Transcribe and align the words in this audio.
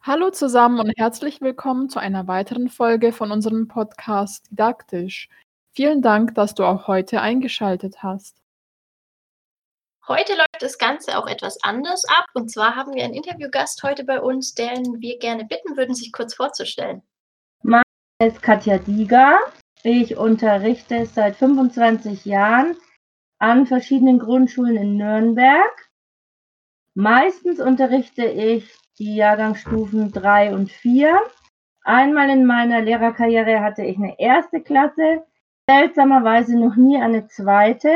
Hallo 0.00 0.30
zusammen 0.30 0.80
und 0.80 0.92
herzlich 0.96 1.42
willkommen 1.42 1.90
zu 1.90 1.98
einer 1.98 2.26
weiteren 2.26 2.70
Folge 2.70 3.12
von 3.12 3.30
unserem 3.30 3.68
Podcast 3.68 4.50
Didaktisch. 4.50 5.28
Vielen 5.72 6.00
Dank, 6.00 6.34
dass 6.34 6.54
du 6.54 6.64
auch 6.64 6.86
heute 6.86 7.20
eingeschaltet 7.20 8.02
hast. 8.02 8.40
Heute 10.08 10.32
läuft 10.32 10.60
das 10.60 10.78
Ganze 10.78 11.18
auch 11.18 11.26
etwas 11.26 11.62
anders 11.62 12.04
ab. 12.06 12.24
Und 12.32 12.50
zwar 12.50 12.74
haben 12.74 12.94
wir 12.94 13.04
einen 13.04 13.12
Interviewgast 13.12 13.82
heute 13.82 14.04
bei 14.04 14.22
uns, 14.22 14.54
den 14.54 15.02
wir 15.02 15.18
gerne 15.18 15.44
bitten 15.44 15.76
würden, 15.76 15.94
sich 15.94 16.10
kurz 16.12 16.34
vorzustellen. 16.34 17.02
Mein 17.62 17.82
Name 18.18 18.32
ist 18.32 18.40
Katja 18.40 18.78
Dieger. 18.78 19.40
Ich 19.82 20.16
unterrichte 20.16 21.04
seit 21.06 21.36
25 21.36 22.24
Jahren 22.24 22.76
an 23.38 23.66
verschiedenen 23.66 24.18
Grundschulen 24.18 24.76
in 24.76 24.96
Nürnberg. 24.96 25.90
Meistens 26.94 27.60
unterrichte 27.60 28.24
ich 28.24 28.74
die 28.98 29.16
Jahrgangsstufen 29.16 30.12
3 30.12 30.54
und 30.54 30.72
4. 30.72 31.20
Einmal 31.84 32.30
in 32.30 32.46
meiner 32.46 32.80
Lehrerkarriere 32.80 33.60
hatte 33.60 33.84
ich 33.84 33.98
eine 33.98 34.18
erste 34.18 34.62
Klasse, 34.62 35.26
seltsamerweise 35.68 36.58
noch 36.58 36.76
nie 36.76 36.96
eine 37.00 37.28
zweite. 37.28 37.92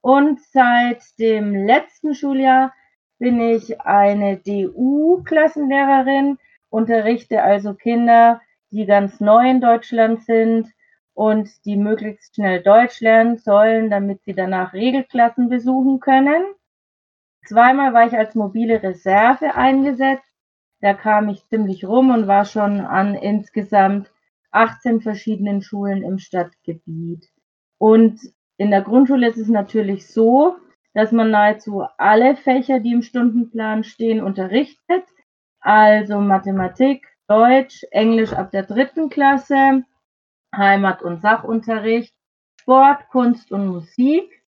Und 0.00 0.40
seit 0.40 1.02
dem 1.18 1.66
letzten 1.66 2.14
Schuljahr 2.14 2.72
bin 3.18 3.40
ich 3.40 3.80
eine 3.80 4.36
DU-Klassenlehrerin, 4.36 6.38
unterrichte 6.68 7.42
also 7.42 7.74
Kinder, 7.74 8.40
die 8.70 8.86
ganz 8.86 9.18
neu 9.20 9.50
in 9.50 9.60
Deutschland 9.60 10.22
sind 10.24 10.72
und 11.18 11.64
die 11.64 11.76
möglichst 11.76 12.36
schnell 12.36 12.62
Deutsch 12.62 13.00
lernen 13.00 13.38
sollen, 13.38 13.90
damit 13.90 14.22
sie 14.22 14.34
danach 14.34 14.72
Regelklassen 14.72 15.48
besuchen 15.48 15.98
können. 15.98 16.44
Zweimal 17.44 17.92
war 17.92 18.06
ich 18.06 18.16
als 18.16 18.36
mobile 18.36 18.80
Reserve 18.80 19.56
eingesetzt. 19.56 20.32
Da 20.80 20.94
kam 20.94 21.28
ich 21.28 21.44
ziemlich 21.48 21.84
rum 21.84 22.10
und 22.12 22.28
war 22.28 22.44
schon 22.44 22.82
an 22.82 23.16
insgesamt 23.16 24.12
18 24.52 25.00
verschiedenen 25.00 25.60
Schulen 25.60 26.04
im 26.04 26.18
Stadtgebiet. 26.18 27.28
Und 27.78 28.20
in 28.56 28.70
der 28.70 28.82
Grundschule 28.82 29.26
ist 29.26 29.38
es 29.38 29.48
natürlich 29.48 30.06
so, 30.06 30.54
dass 30.94 31.10
man 31.10 31.32
nahezu 31.32 31.82
alle 31.96 32.36
Fächer, 32.36 32.78
die 32.78 32.92
im 32.92 33.02
Stundenplan 33.02 33.82
stehen, 33.82 34.22
unterrichtet. 34.22 35.02
Also 35.58 36.20
Mathematik, 36.20 37.08
Deutsch, 37.26 37.84
Englisch 37.90 38.32
ab 38.32 38.52
der 38.52 38.62
dritten 38.62 39.08
Klasse, 39.08 39.82
Heimat- 40.54 41.02
und 41.02 41.20
Sachunterricht, 41.20 42.14
Sport, 42.60 43.08
Kunst 43.10 43.52
und 43.52 43.66
Musik. 43.66 44.42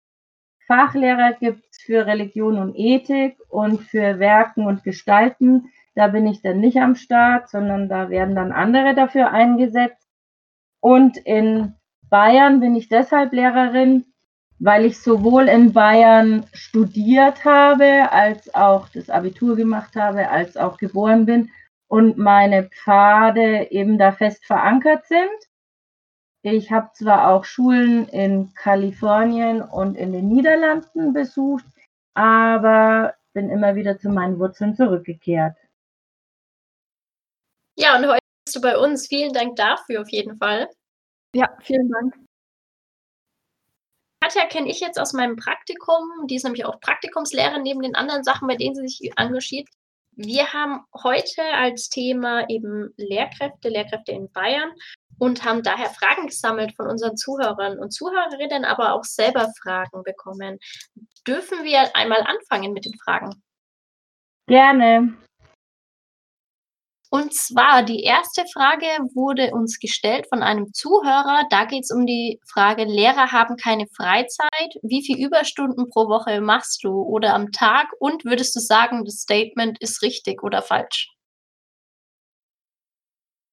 Fachlehrer 0.66 1.32
gibt 1.34 1.64
es 1.70 1.80
für 1.80 2.06
Religion 2.06 2.58
und 2.58 2.74
Ethik 2.76 3.38
und 3.48 3.80
für 3.82 4.18
Werken 4.18 4.66
und 4.66 4.84
Gestalten. 4.84 5.70
Da 5.94 6.08
bin 6.08 6.26
ich 6.26 6.42
dann 6.42 6.60
nicht 6.60 6.76
am 6.76 6.94
Start, 6.94 7.48
sondern 7.48 7.88
da 7.88 8.10
werden 8.10 8.34
dann 8.34 8.52
andere 8.52 8.94
dafür 8.94 9.30
eingesetzt. 9.30 10.06
Und 10.80 11.16
in 11.16 11.74
Bayern 12.10 12.60
bin 12.60 12.76
ich 12.76 12.88
deshalb 12.88 13.32
Lehrerin, 13.32 14.04
weil 14.58 14.84
ich 14.84 15.00
sowohl 15.00 15.48
in 15.48 15.72
Bayern 15.72 16.44
studiert 16.52 17.44
habe, 17.44 18.10
als 18.12 18.54
auch 18.54 18.88
das 18.88 19.10
Abitur 19.10 19.56
gemacht 19.56 19.96
habe, 19.96 20.28
als 20.28 20.56
auch 20.56 20.78
geboren 20.78 21.26
bin 21.26 21.50
und 21.86 22.18
meine 22.18 22.64
Pfade 22.64 23.70
eben 23.70 23.98
da 23.98 24.12
fest 24.12 24.44
verankert 24.44 25.06
sind. 25.06 25.47
Ich 26.42 26.70
habe 26.70 26.90
zwar 26.94 27.30
auch 27.30 27.44
Schulen 27.44 28.08
in 28.08 28.54
Kalifornien 28.54 29.60
und 29.60 29.96
in 29.96 30.12
den 30.12 30.28
Niederlanden 30.28 31.12
besucht, 31.12 31.64
aber 32.14 33.14
bin 33.32 33.50
immer 33.50 33.74
wieder 33.74 33.98
zu 33.98 34.08
meinen 34.08 34.38
Wurzeln 34.38 34.74
zurückgekehrt. 34.74 35.56
Ja, 37.76 37.96
und 37.96 38.06
heute 38.06 38.20
bist 38.44 38.56
du 38.56 38.60
bei 38.60 38.76
uns. 38.76 39.06
Vielen 39.06 39.32
Dank 39.32 39.56
dafür 39.56 40.02
auf 40.02 40.10
jeden 40.10 40.36
Fall. 40.38 40.68
Ja, 41.34 41.56
vielen 41.60 41.88
Dank. 41.88 42.14
Katja 44.20 44.46
kenne 44.46 44.68
ich 44.68 44.80
jetzt 44.80 44.98
aus 44.98 45.12
meinem 45.12 45.36
Praktikum. 45.36 46.26
Die 46.26 46.36
ist 46.36 46.44
nämlich 46.44 46.64
auch 46.64 46.80
Praktikumslehrerin 46.80 47.62
neben 47.62 47.82
den 47.82 47.94
anderen 47.94 48.24
Sachen, 48.24 48.48
bei 48.48 48.56
denen 48.56 48.74
sie 48.74 48.88
sich 48.88 49.12
engagiert. 49.16 49.68
Wir 50.20 50.52
haben 50.52 50.84
heute 51.04 51.42
als 51.54 51.90
Thema 51.90 52.44
eben 52.50 52.92
Lehrkräfte, 52.96 53.68
Lehrkräfte 53.68 54.10
in 54.10 54.28
Bayern 54.32 54.72
und 55.16 55.44
haben 55.44 55.62
daher 55.62 55.90
Fragen 55.90 56.26
gesammelt 56.26 56.74
von 56.74 56.88
unseren 56.88 57.16
Zuhörern 57.16 57.78
und 57.78 57.92
Zuhörerinnen, 57.92 58.64
aber 58.64 58.94
auch 58.94 59.04
selber 59.04 59.48
Fragen 59.62 60.02
bekommen. 60.02 60.58
Dürfen 61.24 61.62
wir 61.62 61.94
einmal 61.94 62.22
anfangen 62.22 62.72
mit 62.72 62.84
den 62.84 62.98
Fragen? 63.04 63.30
Gerne. 64.48 65.16
Und 67.10 67.32
zwar 67.32 67.82
die 67.82 68.02
erste 68.02 68.44
Frage 68.52 68.86
wurde 69.14 69.52
uns 69.54 69.78
gestellt 69.78 70.26
von 70.28 70.42
einem 70.42 70.74
Zuhörer. 70.74 71.44
Da 71.48 71.64
geht 71.64 71.84
es 71.84 71.90
um 71.90 72.04
die 72.04 72.38
Frage, 72.46 72.84
Lehrer 72.84 73.32
haben 73.32 73.56
keine 73.56 73.86
Freizeit. 73.96 74.74
Wie 74.82 75.02
viele 75.04 75.26
Überstunden 75.26 75.88
pro 75.88 76.08
Woche 76.08 76.42
machst 76.42 76.84
du 76.84 77.02
oder 77.02 77.34
am 77.34 77.50
Tag? 77.50 77.86
Und 77.98 78.26
würdest 78.26 78.54
du 78.56 78.60
sagen, 78.60 79.06
das 79.06 79.20
Statement 79.22 79.80
ist 79.80 80.02
richtig 80.02 80.42
oder 80.42 80.60
falsch? 80.60 81.10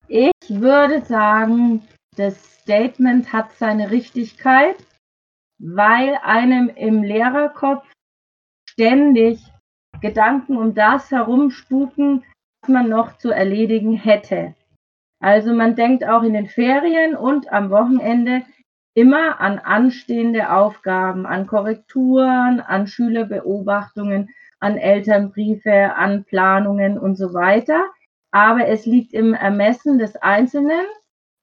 Ich 0.10 0.32
würde 0.50 1.04
sagen, 1.06 1.88
das 2.18 2.36
Statement 2.62 3.32
hat 3.32 3.56
seine 3.58 3.90
Richtigkeit, 3.90 4.76
weil 5.60 6.20
einem 6.24 6.70
im 6.70 7.04
Lehrerkopf 7.04 7.86
ständig 8.70 9.40
Gedanken 10.02 10.58
um 10.58 10.74
das 10.74 11.10
herumspuken, 11.10 12.24
man 12.68 12.90
noch 12.90 13.18
zu 13.18 13.32
erledigen 13.32 13.94
hätte. 13.94 14.56
Also 15.20 15.54
man 15.54 15.76
denkt 15.76 16.06
auch 16.06 16.24
in 16.24 16.34
den 16.34 16.48
Ferien 16.48 17.16
und 17.16 17.52
am 17.52 17.70
Wochenende 17.70 18.44
immer 18.94 19.40
an 19.42 19.60
anstehende 19.60 20.52
Aufgaben, 20.52 21.26
an 21.26 21.48
Korrekturen, 21.48 22.60
an 22.62 22.88
Schülerbeobachtungen, 22.88 24.30
an 24.60 24.78
Elternbriefe, 24.78 25.96
an 25.96 26.24
Planungen 26.24 26.98
und 26.98 27.16
so 27.16 27.34
weiter. 27.34 27.86
Aber 28.32 28.68
es 28.68 28.86
liegt 28.86 29.14
im 29.14 29.34
Ermessen 29.34 29.98
des 29.98 30.16
Einzelnen, 30.18 30.86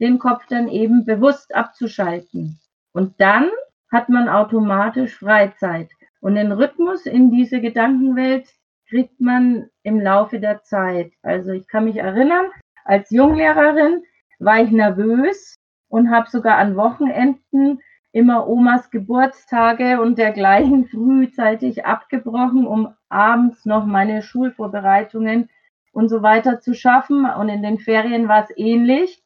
den 0.01 0.19
Kopf 0.19 0.47
dann 0.47 0.69
eben 0.69 1.05
bewusst 1.05 1.55
abzuschalten. 1.55 2.59
Und 2.93 3.21
dann 3.21 3.51
hat 3.91 4.09
man 4.09 4.29
automatisch 4.29 5.19
Freizeit. 5.19 5.91
Und 6.21 6.35
den 6.37 6.53
Rhythmus 6.53 7.07
in 7.07 7.31
diese 7.31 7.61
Gedankenwelt 7.61 8.49
kriegt 8.93 9.23
man 9.23 9.71
im 9.85 9.99
Laufe 10.01 10.39
der 10.39 10.65
Zeit. 10.65 11.13
Also 11.23 11.53
ich 11.53 11.67
kann 11.67 11.85
mich 11.85 11.97
erinnern, 11.97 12.45
als 12.85 13.09
Junglehrerin 13.09 14.03
war 14.39 14.63
ich 14.63 14.71
nervös 14.71 15.55
und 15.89 16.11
habe 16.11 16.29
sogar 16.29 16.59
an 16.59 16.77
Wochenenden 16.77 17.81
immer 18.13 18.47
Omas 18.47 18.91
Geburtstage 18.91 19.99
und 20.03 20.19
dergleichen 20.19 20.85
frühzeitig 20.91 21.87
abgebrochen, 21.87 22.67
um 22.67 22.95
abends 23.09 23.65
noch 23.65 23.87
meine 23.87 24.21
Schulvorbereitungen 24.21 25.49
und 25.93 26.11
so 26.11 26.23
weiter 26.23 26.61
zu 26.61 26.75
schaffen. 26.75 27.25
Und 27.25 27.49
in 27.49 27.63
den 27.63 27.79
Ferien 27.79 28.29
war 28.29 28.45
es 28.45 28.55
ähnlich. 28.59 29.23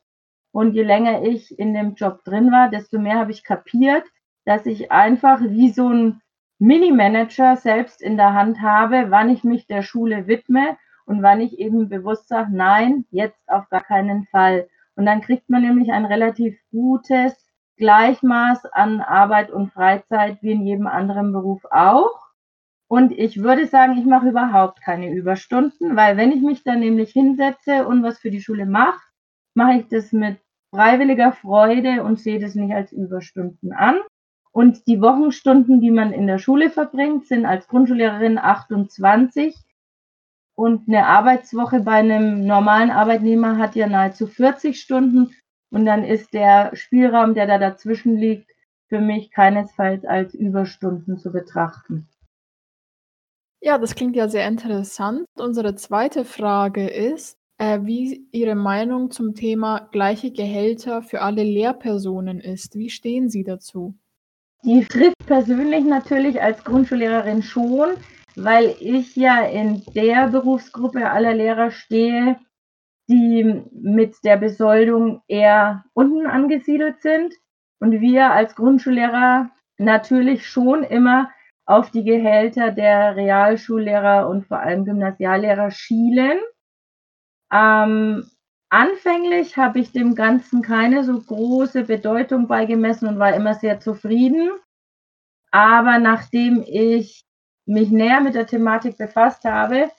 Und 0.53 0.75
je 0.75 0.85
länger 0.85 1.25
ich 1.25 1.59
in 1.59 1.75
dem 1.75 1.95
Job 1.95 2.23
drin 2.23 2.53
war, 2.53 2.71
desto 2.71 3.01
mehr 3.01 3.19
habe 3.19 3.33
ich 3.33 3.43
kapiert, 3.43 4.05
dass 4.45 4.65
ich 4.65 4.93
einfach 4.93 5.41
wie 5.41 5.71
so 5.71 5.89
ein 5.89 6.21
Mini-Manager 6.59 7.57
selbst 7.57 8.01
in 8.01 8.17
der 8.17 8.33
Hand 8.33 8.61
habe, 8.63 9.07
wann 9.11 9.29
ich 9.29 9.45
mich 9.45 9.67
der 9.67 9.83
Schule 9.83 10.27
widme 10.27 10.77
und 11.05 11.23
wann 11.23 11.41
ich 11.41 11.59
eben 11.59 11.89
bewusst 11.89 12.29
sage, 12.29 12.51
nein, 12.53 13.05
jetzt 13.11 13.49
auf 13.49 13.69
gar 13.69 13.83
keinen 13.83 14.25
Fall. 14.27 14.69
Und 14.97 15.07
dann 15.07 15.21
kriegt 15.21 15.51
man 15.51 15.63
nämlich 15.63 15.93
ein 15.93 16.07
relativ 16.07 16.59
gutes 16.71 17.53
Gleichmaß 17.77 18.65
an 18.67 19.01
Arbeit 19.01 19.51
und 19.51 19.73
Freizeit 19.73 20.43
wie 20.43 20.53
in 20.53 20.63
jedem 20.63 20.87
anderen 20.87 21.33
Beruf 21.33 21.63
auch. 21.71 22.27
Und 22.89 23.13
ich 23.13 23.43
würde 23.43 23.67
sagen, 23.67 23.99
ich 23.99 24.07
mache 24.07 24.29
überhaupt 24.29 24.81
keine 24.81 25.13
Überstunden, 25.13 25.97
weil 25.97 26.17
wenn 26.17 26.33
ich 26.33 26.41
mich 26.41 26.63
dann 26.63 26.81
nämlich 26.81 27.11
hinsetze 27.11 27.87
und 27.87 28.03
was 28.03 28.19
für 28.19 28.31
die 28.31 28.41
Schule 28.41 28.65
mache, 28.65 29.01
mache 29.55 29.81
ich 29.81 29.89
das 29.89 30.13
mit 30.13 30.39
freiwilliger 30.71 31.33
Freude 31.33 32.03
und 32.03 32.19
sehe 32.21 32.39
das 32.39 32.55
nicht 32.55 32.73
als 32.73 32.93
Überstunden 32.93 33.73
an. 33.73 33.97
Und 34.57 34.87
die 34.87 35.03
Wochenstunden, 35.03 35.83
die 35.83 35.91
man 35.91 36.15
in 36.15 36.27
der 36.27 36.39
Schule 36.39 36.71
verbringt, 36.71 37.27
sind 37.27 37.45
als 37.45 37.69
Grundschullehrerin 37.69 38.39
28. 38.39 39.55
Und 40.55 40.89
eine 40.89 41.05
Arbeitswoche 41.05 41.81
bei 41.81 41.97
einem 41.97 42.47
normalen 42.47 42.91
Arbeitnehmer 42.91 43.59
hat 43.59 43.77
ja 43.77 43.87
nahezu 43.87 44.27
40 44.27 44.81
Stunden. 44.81 45.35
Und 45.71 45.85
dann 45.85 46.05
ist 46.05 46.33
der 46.33 46.75
Spielraum, 46.75 47.35
der 47.35 47.47
da 47.47 47.59
dazwischen 47.59 48.17
liegt, 48.17 48.51
für 48.89 48.99
mich 48.99 49.31
keinesfalls 49.31 50.07
als 50.07 50.33
Überstunden 50.33 51.19
zu 51.19 51.31
betrachten. 51.33 52.09
Ja, 53.61 53.77
das 53.77 53.95
klingt 53.95 54.17
ja 54.17 54.27
sehr 54.27 54.49
interessant. 54.49 55.27
Unsere 55.37 55.75
zweite 55.75 56.25
Frage 56.25 56.89
ist, 56.89 57.37
äh, 57.59 57.81
wie 57.83 58.27
Ihre 58.33 58.55
Meinung 58.55 59.11
zum 59.11 59.35
Thema 59.35 59.87
gleiche 59.93 60.31
Gehälter 60.31 61.03
für 61.03 61.21
alle 61.21 61.45
Lehrpersonen 61.45 62.41
ist. 62.41 62.75
Wie 62.77 62.89
stehen 62.89 63.29
Sie 63.29 63.45
dazu? 63.45 63.95
Die 64.67 64.85
trifft 64.85 65.25
persönlich 65.27 65.85
natürlich 65.85 66.43
als 66.43 66.65
Grundschullehrerin 66.65 67.45
schon, 67.45 67.91
weil 68.35 68.75
ich 68.81 69.15
ja 69.15 69.45
in 69.45 69.85
der 69.95 70.27
Berufsgruppe 70.27 71.09
aller 71.09 71.35
Lehrer 71.35 71.71
stehe, 71.71 72.41
die 73.09 73.63
mit 73.71 74.17
der 74.25 74.37
Besoldung 74.39 75.23
eher 75.29 75.85
unten 75.95 76.27
angesiedelt 76.27 77.01
sind 77.01 77.33
und 77.79 78.01
wir 78.01 78.33
als 78.33 78.57
Grundschullehrer 78.57 79.51
natürlich 79.79 80.49
schon 80.49 80.83
immer 80.83 81.31
auf 81.65 81.93
die 81.93 82.03
Gehälter 82.03 82.73
der 82.73 83.15
Realschullehrer 83.15 84.29
und 84.29 84.49
vor 84.49 84.59
allem 84.59 84.85
Gymnasiallehrer 84.85 85.71
schielen. 85.71 86.41
Ähm, 87.53 88.29
anfänglich 88.69 89.57
habe 89.57 89.79
ich 89.79 89.93
dem 89.93 90.15
Ganzen 90.15 90.63
keine 90.63 91.05
so 91.05 91.21
große 91.21 91.85
Bedeutung 91.85 92.49
beigemessen 92.49 93.09
und 93.09 93.19
war 93.19 93.35
immer 93.35 93.55
sehr 93.55 93.81
zufrieden. 93.81 94.51
Aber 95.51 95.99
nachdem 95.99 96.63
ich 96.67 97.25
mich 97.67 97.91
näher 97.91 98.21
mit 98.21 98.35
der 98.35 98.47
Thematik 98.47 98.97
befasst 98.99 99.45
habe, 99.45 99.91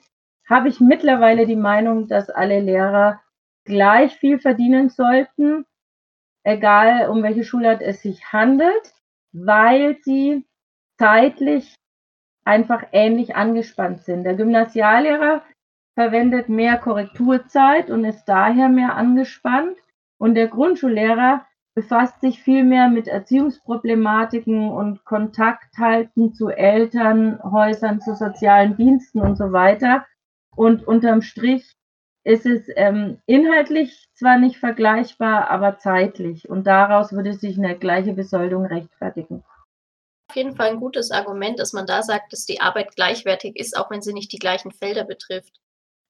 habe 0.48 0.68
ich 0.68 0.80
mittlerweile 0.80 1.46
die 1.46 1.56
Meinung, 1.56 2.08
dass 2.08 2.30
alle 2.30 2.60
Lehrer 2.60 3.20
gleich 3.64 4.16
viel 4.16 4.38
verdienen 4.38 4.88
sollten, 4.88 5.66
egal 6.42 7.10
um 7.10 7.22
welche 7.22 7.44
Schulart 7.44 7.82
es 7.82 8.02
sich 8.02 8.32
handelt, 8.32 8.94
weil 9.32 9.98
sie 10.02 10.46
zeitlich 10.98 11.74
einfach 12.44 12.84
ähnlich 12.92 13.36
angespannt 13.36 14.02
sind. 14.04 14.24
Der 14.24 14.34
Gymnasiallehrer 14.34 15.42
verwendet 15.98 16.48
mehr 16.48 16.76
Korrekturzeit 16.76 17.90
und 17.90 18.04
ist 18.04 18.24
daher 18.26 18.68
mehr 18.68 18.94
angespannt 18.94 19.76
und 20.16 20.36
der 20.36 20.46
Grundschullehrer 20.46 21.44
befasst 21.74 22.20
sich 22.20 22.40
viel 22.40 22.62
mehr 22.62 22.88
mit 22.88 23.08
Erziehungsproblematiken 23.08 24.70
und 24.70 25.04
Kontakt 25.04 25.76
halten 25.76 26.34
zu 26.34 26.50
Elternhäusern, 26.50 28.00
zu 28.00 28.14
sozialen 28.14 28.76
Diensten 28.76 29.18
und 29.20 29.34
so 29.34 29.50
weiter. 29.50 30.06
Und 30.54 30.86
unterm 30.86 31.20
Strich 31.20 31.74
ist 32.22 32.46
es 32.46 32.68
ähm, 32.76 33.18
inhaltlich 33.26 34.08
zwar 34.14 34.38
nicht 34.38 34.58
vergleichbar, 34.58 35.50
aber 35.50 35.78
zeitlich. 35.78 36.48
Und 36.48 36.68
daraus 36.68 37.12
würde 37.12 37.32
sich 37.32 37.58
eine 37.58 37.76
gleiche 37.76 38.12
Besoldung 38.12 38.66
rechtfertigen. 38.66 39.42
Auf 40.30 40.36
jeden 40.36 40.54
Fall 40.54 40.68
ein 40.68 40.80
gutes 40.80 41.10
Argument, 41.10 41.58
dass 41.58 41.72
man 41.72 41.86
da 41.86 42.04
sagt, 42.04 42.32
dass 42.32 42.44
die 42.44 42.60
Arbeit 42.60 42.94
gleichwertig 42.94 43.56
ist, 43.56 43.76
auch 43.76 43.90
wenn 43.90 44.02
sie 44.02 44.12
nicht 44.12 44.30
die 44.32 44.38
gleichen 44.38 44.70
Felder 44.70 45.02
betrifft. 45.02 45.58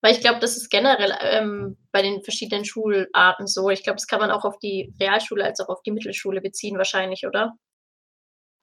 Weil 0.01 0.13
ich 0.13 0.21
glaube, 0.21 0.39
das 0.39 0.57
ist 0.57 0.71
generell 0.71 1.13
ähm, 1.21 1.77
bei 1.91 2.03
den 2.03 2.23
verschiedenen 2.23 2.65
Schularten 2.65 3.47
so. 3.47 3.69
Ich 3.71 3.83
glaube, 3.83 3.97
das 3.97 4.07
kann 4.07 4.21
man 4.21 4.31
auch 4.31 4.45
auf 4.45 4.59
die 4.59 4.93
Realschule 5.01 5.45
als 5.45 5.61
auch 5.61 5.69
auf 5.69 5.83
die 5.83 5.91
Mittelschule 5.91 6.41
beziehen, 6.41 6.79
wahrscheinlich, 6.79 7.27
oder? 7.27 7.55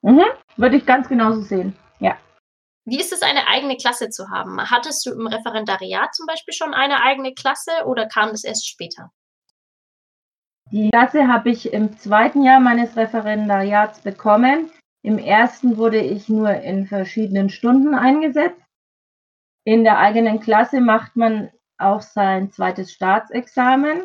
Mhm, 0.01 0.25
würde 0.55 0.77
ich 0.77 0.85
ganz 0.85 1.09
genauso 1.09 1.41
sehen, 1.41 1.75
ja. 1.99 2.17
Wie 2.85 2.99
ist 2.99 3.11
es, 3.11 3.23
eine 3.23 3.47
eigene 3.47 3.75
Klasse 3.75 4.09
zu 4.09 4.29
haben? 4.29 4.61
Hattest 4.69 5.05
du 5.05 5.11
im 5.11 5.27
Referendariat 5.27 6.13
zum 6.13 6.27
Beispiel 6.27 6.53
schon 6.53 6.73
eine 6.73 7.01
eigene 7.01 7.33
Klasse 7.33 7.71
oder 7.85 8.07
kam 8.07 8.29
das 8.29 8.43
erst 8.43 8.67
später? 8.67 9.11
Die 10.71 10.89
Klasse 10.89 11.27
habe 11.27 11.49
ich 11.49 11.73
im 11.73 11.97
zweiten 11.97 12.43
Jahr 12.43 12.59
meines 12.59 12.95
Referendariats 12.95 14.01
bekommen. 14.01 14.71
Im 15.03 15.17
ersten 15.17 15.77
wurde 15.77 15.99
ich 15.99 16.29
nur 16.29 16.51
in 16.51 16.87
verschiedenen 16.87 17.49
Stunden 17.49 17.93
eingesetzt. 17.93 18.61
In 19.65 19.83
der 19.83 19.97
eigenen 19.97 20.39
Klasse 20.39 20.79
macht 20.79 21.15
man 21.15 21.49
auch 21.79 22.01
sein 22.01 22.51
zweites 22.51 22.93
Staatsexamen. 22.93 24.03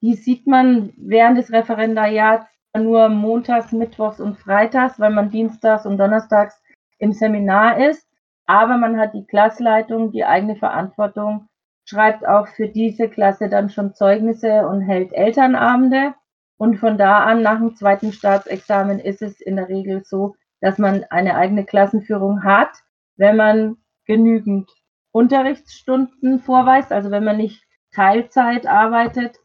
Die 0.00 0.14
sieht 0.14 0.46
man 0.46 0.92
während 0.96 1.36
des 1.36 1.52
Referendariats 1.52 2.46
nur 2.76 3.08
montags, 3.08 3.72
mittwochs 3.72 4.20
und 4.20 4.38
freitags, 4.38 5.00
weil 5.00 5.10
man 5.10 5.30
dienstags 5.30 5.84
und 5.84 5.98
donnerstags 5.98 6.62
im 6.98 7.12
Seminar 7.12 7.78
ist. 7.88 8.06
Aber 8.46 8.76
man 8.76 8.98
hat 8.98 9.14
die 9.14 9.26
Klassleitung, 9.26 10.12
die 10.12 10.24
eigene 10.24 10.54
Verantwortung, 10.54 11.48
schreibt 11.84 12.24
auch 12.26 12.46
für 12.46 12.68
diese 12.68 13.08
Klasse 13.08 13.48
dann 13.48 13.70
schon 13.70 13.94
Zeugnisse 13.94 14.68
und 14.68 14.82
hält 14.82 15.12
Elternabende. 15.12 16.14
Und 16.56 16.76
von 16.76 16.98
da 16.98 17.24
an, 17.24 17.42
nach 17.42 17.58
dem 17.58 17.74
zweiten 17.74 18.12
Staatsexamen, 18.12 19.00
ist 19.00 19.22
es 19.22 19.40
in 19.40 19.56
der 19.56 19.68
Regel 19.68 20.04
so, 20.04 20.36
dass 20.60 20.78
man 20.78 21.04
eine 21.10 21.34
eigene 21.34 21.64
Klassenführung 21.64 22.44
hat, 22.44 22.70
wenn 23.16 23.36
man 23.36 23.76
genügend 24.08 24.70
Unterrichtsstunden 25.12 26.40
vorweist, 26.40 26.90
also 26.90 27.10
wenn 27.10 27.24
man 27.24 27.36
nicht 27.36 27.62
Teilzeit 27.92 28.66
arbeitet 28.66 29.36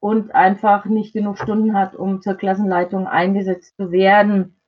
und 0.00 0.34
einfach 0.34 0.84
nicht 0.84 1.12
genug 1.12 1.38
Stunden 1.38 1.74
hat, 1.74 1.96
um 1.96 2.22
zur 2.22 2.34
Klassenleitung 2.34 3.06
eingesetzt 3.06 3.76
zu 3.76 3.90
werden. 3.90 4.60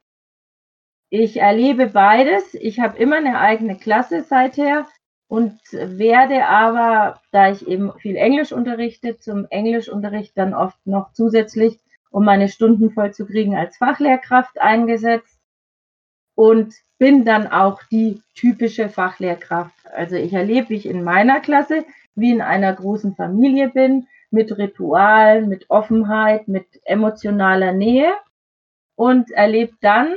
Ich 1.11 1.37
erlebe 1.37 1.89
beides. 1.89 2.55
Ich 2.55 2.81
habe 2.81 2.99
immer 2.99 3.17
eine 3.17 3.39
eigene 3.39 3.77
Klasse 3.77 4.23
seither 4.23 4.87
und 5.29 5.59
werde 5.73 6.47
aber, 6.47 7.21
da 7.31 7.51
ich 7.51 7.67
eben 7.67 7.93
viel 7.99 8.17
Englisch 8.17 8.53
unterrichte, 8.53 9.19
zum 9.19 9.47
Englischunterricht 9.51 10.37
dann 10.37 10.55
oft 10.55 10.79
noch 10.87 11.13
zusätzlich, 11.13 11.81
um 12.11 12.25
meine 12.25 12.49
Stunden 12.49 12.91
voll 12.91 13.13
zu 13.13 13.27
kriegen, 13.27 13.57
als 13.57 13.77
Fachlehrkraft 13.77 14.61
eingesetzt. 14.61 15.41
Und 16.37 16.75
bin 17.05 17.27
dann 17.27 17.47
auch 17.49 17.83
die 17.91 18.23
typische 18.35 18.89
Fachlehrkraft. 18.89 19.75
Also 19.95 20.17
ich 20.17 20.33
erlebe, 20.33 20.71
wie 20.71 20.77
ich 20.77 20.87
in 20.87 21.05
meiner 21.05 21.41
Klasse 21.41 21.85
wie 22.15 22.31
in 22.31 22.41
einer 22.41 22.73
großen 22.73 23.15
Familie 23.15 23.69
bin, 23.69 24.07
mit 24.31 24.57
Ritualen, 24.57 25.51
mit 25.51 25.69
Offenheit, 25.69 26.49
mit 26.49 26.65
emotionaler 26.87 27.73
Nähe 27.73 28.11
und 28.97 29.31
erlebe 29.31 29.75
dann, 29.83 30.15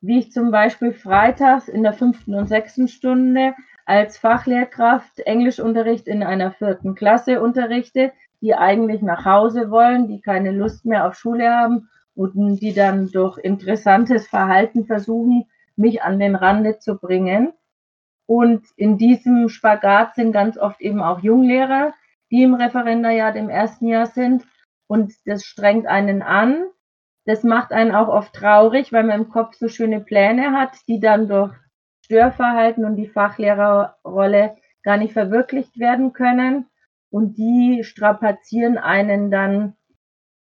wie 0.00 0.18
ich 0.18 0.32
zum 0.32 0.50
Beispiel 0.50 0.92
freitags 0.92 1.68
in 1.68 1.84
der 1.84 1.92
fünften 1.92 2.34
und 2.34 2.48
sechsten 2.48 2.88
Stunde 2.88 3.54
als 3.86 4.18
Fachlehrkraft 4.18 5.20
Englischunterricht 5.20 6.08
in 6.08 6.24
einer 6.24 6.50
vierten 6.50 6.96
Klasse 6.96 7.40
unterrichte, 7.40 8.10
die 8.40 8.56
eigentlich 8.56 9.02
nach 9.02 9.24
Hause 9.24 9.70
wollen, 9.70 10.08
die 10.08 10.20
keine 10.20 10.50
Lust 10.50 10.84
mehr 10.84 11.06
auf 11.06 11.14
Schule 11.14 11.48
haben 11.48 11.90
und 12.16 12.58
die 12.58 12.74
dann 12.74 13.12
durch 13.12 13.38
interessantes 13.38 14.26
Verhalten 14.26 14.84
versuchen, 14.84 15.46
mich 15.76 16.02
an 16.02 16.18
den 16.18 16.34
Rande 16.34 16.78
zu 16.78 16.96
bringen. 16.96 17.52
Und 18.26 18.64
in 18.76 18.96
diesem 18.96 19.48
Spagat 19.48 20.14
sind 20.14 20.32
ganz 20.32 20.56
oft 20.56 20.80
eben 20.80 21.02
auch 21.02 21.20
Junglehrer, 21.20 21.92
die 22.30 22.42
im 22.42 22.54
Referendariat 22.54 23.36
im 23.36 23.48
ersten 23.48 23.86
Jahr 23.86 24.06
sind. 24.06 24.44
Und 24.86 25.12
das 25.26 25.44
strengt 25.44 25.86
einen 25.86 26.22
an. 26.22 26.64
Das 27.26 27.42
macht 27.42 27.72
einen 27.72 27.94
auch 27.94 28.08
oft 28.08 28.34
traurig, 28.34 28.92
weil 28.92 29.04
man 29.04 29.22
im 29.22 29.30
Kopf 29.30 29.54
so 29.54 29.68
schöne 29.68 30.00
Pläne 30.00 30.52
hat, 30.52 30.76
die 30.88 31.00
dann 31.00 31.28
durch 31.28 31.54
Störverhalten 32.04 32.84
und 32.84 32.96
die 32.96 33.08
Fachlehrerrolle 33.08 34.56
gar 34.82 34.98
nicht 34.98 35.14
verwirklicht 35.14 35.78
werden 35.78 36.12
können. 36.12 36.66
Und 37.10 37.38
die 37.38 37.82
strapazieren 37.84 38.76
einen 38.76 39.30
dann, 39.30 39.76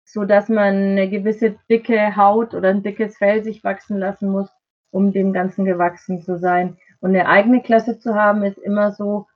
so 0.03 0.25
dass 0.25 0.49
man 0.49 0.73
eine 0.73 1.09
gewisse 1.09 1.55
dicke 1.69 2.15
Haut 2.15 2.53
oder 2.53 2.69
ein 2.69 2.83
dickes 2.83 3.17
Fell 3.17 3.43
sich 3.43 3.63
wachsen 3.63 3.97
lassen 3.97 4.29
muss, 4.29 4.49
um 4.93 5.11
dem 5.11 5.33
Ganzen 5.33 5.65
gewachsen 5.65 6.21
zu 6.21 6.37
sein. 6.37 6.77
Und 7.01 7.09
eine 7.09 7.27
eigene 7.27 7.61
Klasse 7.61 7.99
zu 7.99 8.15
haben, 8.15 8.43
ist 8.43 8.59
immer 8.59 8.91
so 8.91 9.27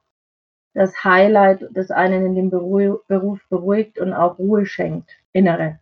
das 0.74 1.04
Highlight, 1.04 1.68
das 1.72 1.90
einen 1.90 2.26
in 2.28 2.36
dem 2.36 2.50
Beruf 2.52 3.42
beruhigt 3.50 4.00
und 4.00 4.14
auch 4.14 4.38
Ruhe 4.38 4.66
schenkt, 4.66 5.10
innere. 5.34 5.80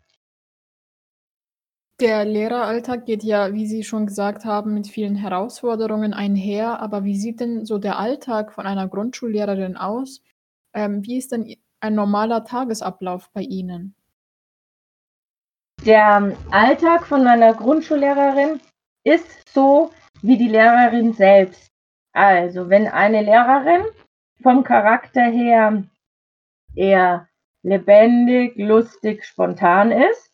Der 1.99 2.25
Lehreralltag 2.25 3.05
geht 3.05 3.23
ja, 3.23 3.53
wie 3.53 3.67
Sie 3.67 3.83
schon 3.83 4.05
gesagt 4.05 4.45
haben, 4.45 4.73
mit 4.73 4.87
vielen 4.87 5.15
Herausforderungen 5.15 6.13
einher. 6.13 6.79
Aber 6.81 7.03
wie 7.03 7.17
sieht 7.17 7.39
denn 7.39 7.65
so 7.65 7.77
der 7.77 7.99
Alltag 7.99 8.53
von 8.53 8.65
einer 8.65 8.87
Grundschullehrerin 8.87 9.77
aus? 9.77 10.21
Ähm, 10.73 11.05
wie 11.05 11.17
ist 11.17 11.31
denn 11.31 11.55
ein 11.81 11.95
normaler 11.95 12.45
Tagesablauf 12.45 13.29
bei 13.33 13.41
Ihnen? 13.41 13.95
Der 15.85 16.35
Alltag 16.51 17.05
von 17.05 17.27
einer 17.27 17.53
Grundschullehrerin 17.53 18.59
ist 19.05 19.53
so 19.53 19.91
wie 20.21 20.37
die 20.37 20.49
Lehrerin 20.49 21.13
selbst. 21.13 21.71
Also, 22.11 22.69
wenn 22.69 22.87
eine 22.87 23.21
Lehrerin 23.21 23.85
vom 24.41 24.63
Charakter 24.63 25.23
her 25.23 25.83
eher 26.75 27.27
lebendig, 27.63 28.57
lustig, 28.57 29.23
spontan 29.23 29.91
ist, 29.91 30.31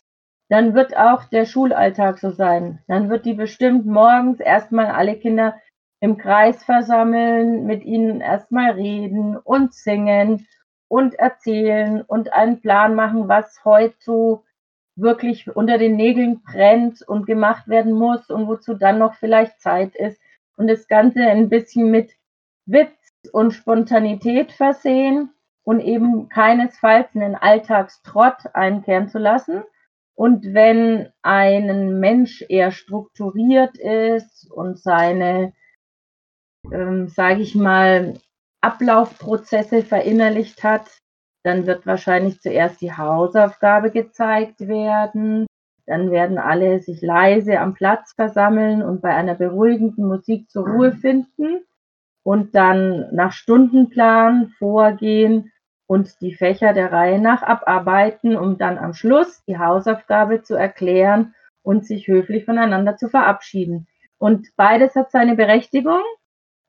dann 0.50 0.74
wird 0.74 0.98
auch 0.98 1.26
der 1.26 1.46
Schulalltag 1.46 2.18
so 2.20 2.32
sein. 2.32 2.80
Dann 2.88 3.10
wird 3.10 3.26
die 3.26 3.34
bestimmt 3.34 3.86
morgens 3.86 4.40
erstmal 4.40 4.88
alle 4.88 5.18
Kinder 5.18 5.56
im 6.02 6.18
Kreis 6.18 6.64
versammeln, 6.64 7.66
mit 7.66 7.84
ihnen 7.84 8.22
erstmal 8.22 8.72
reden 8.72 9.38
und 9.38 9.74
singen 9.74 10.48
und 10.88 11.16
erzählen 11.16 12.02
und 12.02 12.34
einen 12.34 12.60
Plan 12.60 12.96
machen, 12.96 13.30
was 13.30 13.64
heute 13.64 13.96
so 14.00 14.44
wirklich 14.96 15.56
unter 15.56 15.78
den 15.78 15.96
Nägeln 15.96 16.42
brennt 16.44 17.02
und 17.02 17.26
gemacht 17.26 17.68
werden 17.68 17.94
muss 17.94 18.30
und 18.30 18.48
wozu 18.48 18.74
dann 18.74 19.00
noch 19.00 19.16
vielleicht 19.16 19.60
Zeit 19.62 19.96
ist. 19.96 20.20
Und 20.58 20.68
das 20.68 20.88
Ganze 20.88 21.22
ein 21.22 21.50
bisschen 21.50 21.90
mit 21.92 22.12
Witz 22.66 22.98
und 23.32 23.52
Spontanität 23.52 24.52
versehen. 24.52 25.32
und 25.64 25.80
eben 25.80 26.28
keinesfalls 26.28 27.16
einen 27.16 27.36
Alltagstrott 27.36 28.56
einkehren 28.56 29.10
zu 29.10 29.20
lassen. 29.20 29.64
Und 30.16 30.54
wenn 30.54 31.12
ein 31.22 32.00
Mensch 32.00 32.44
eher 32.50 32.72
strukturiert 32.72 33.78
ist 33.78 34.50
und 34.52 34.80
seine, 34.80 35.54
ähm, 36.72 37.08
sage 37.08 37.42
ich 37.42 37.56
mal, 37.56 38.16
Ablaufprozesse 38.62 39.84
verinnerlicht 39.84 40.64
hat, 40.64 40.90
dann 41.44 41.66
wird 41.66 41.86
wahrscheinlich 41.86 42.42
zuerst 42.42 42.82
die 42.82 42.94
Hausaufgabe 42.94 43.92
gezeigt 43.92 44.68
werden. 44.68 45.48
Dann 45.88 46.12
werden 46.12 46.38
alle 46.38 46.80
sich 46.80 47.02
leise 47.02 47.60
am 47.60 47.74
Platz 47.74 48.14
versammeln 48.14 48.84
und 48.84 49.02
bei 49.02 49.14
einer 49.16 49.36
beruhigenden 49.36 50.08
Musik 50.08 50.50
zur 50.50 50.68
Ruhe 50.68 50.92
finden 50.92 51.62
und 52.24 52.56
dann 52.56 53.14
nach 53.14 53.32
Stundenplan 53.32 54.50
vorgehen 54.60 55.52
und 55.88 56.22
die 56.22 56.34
Fächer 56.34 56.74
der 56.74 56.92
Reihe 56.92 57.20
nach 57.20 57.42
abarbeiten, 57.42 58.38
um 58.38 58.58
dann 58.58 58.78
am 58.78 58.94
Schluss 58.94 59.44
die 59.46 59.58
Hausaufgabe 59.58 60.44
zu 60.44 60.56
erklären 60.56 61.34
und 61.64 61.86
sich 61.86 62.08
höflich 62.08 62.46
voneinander 62.46 62.96
zu 62.96 63.10
verabschieden. 63.10 63.88
Und 64.18 64.48
beides 64.56 64.96
hat 64.96 65.12
seine 65.12 65.36
Berechtigung. 65.36 66.02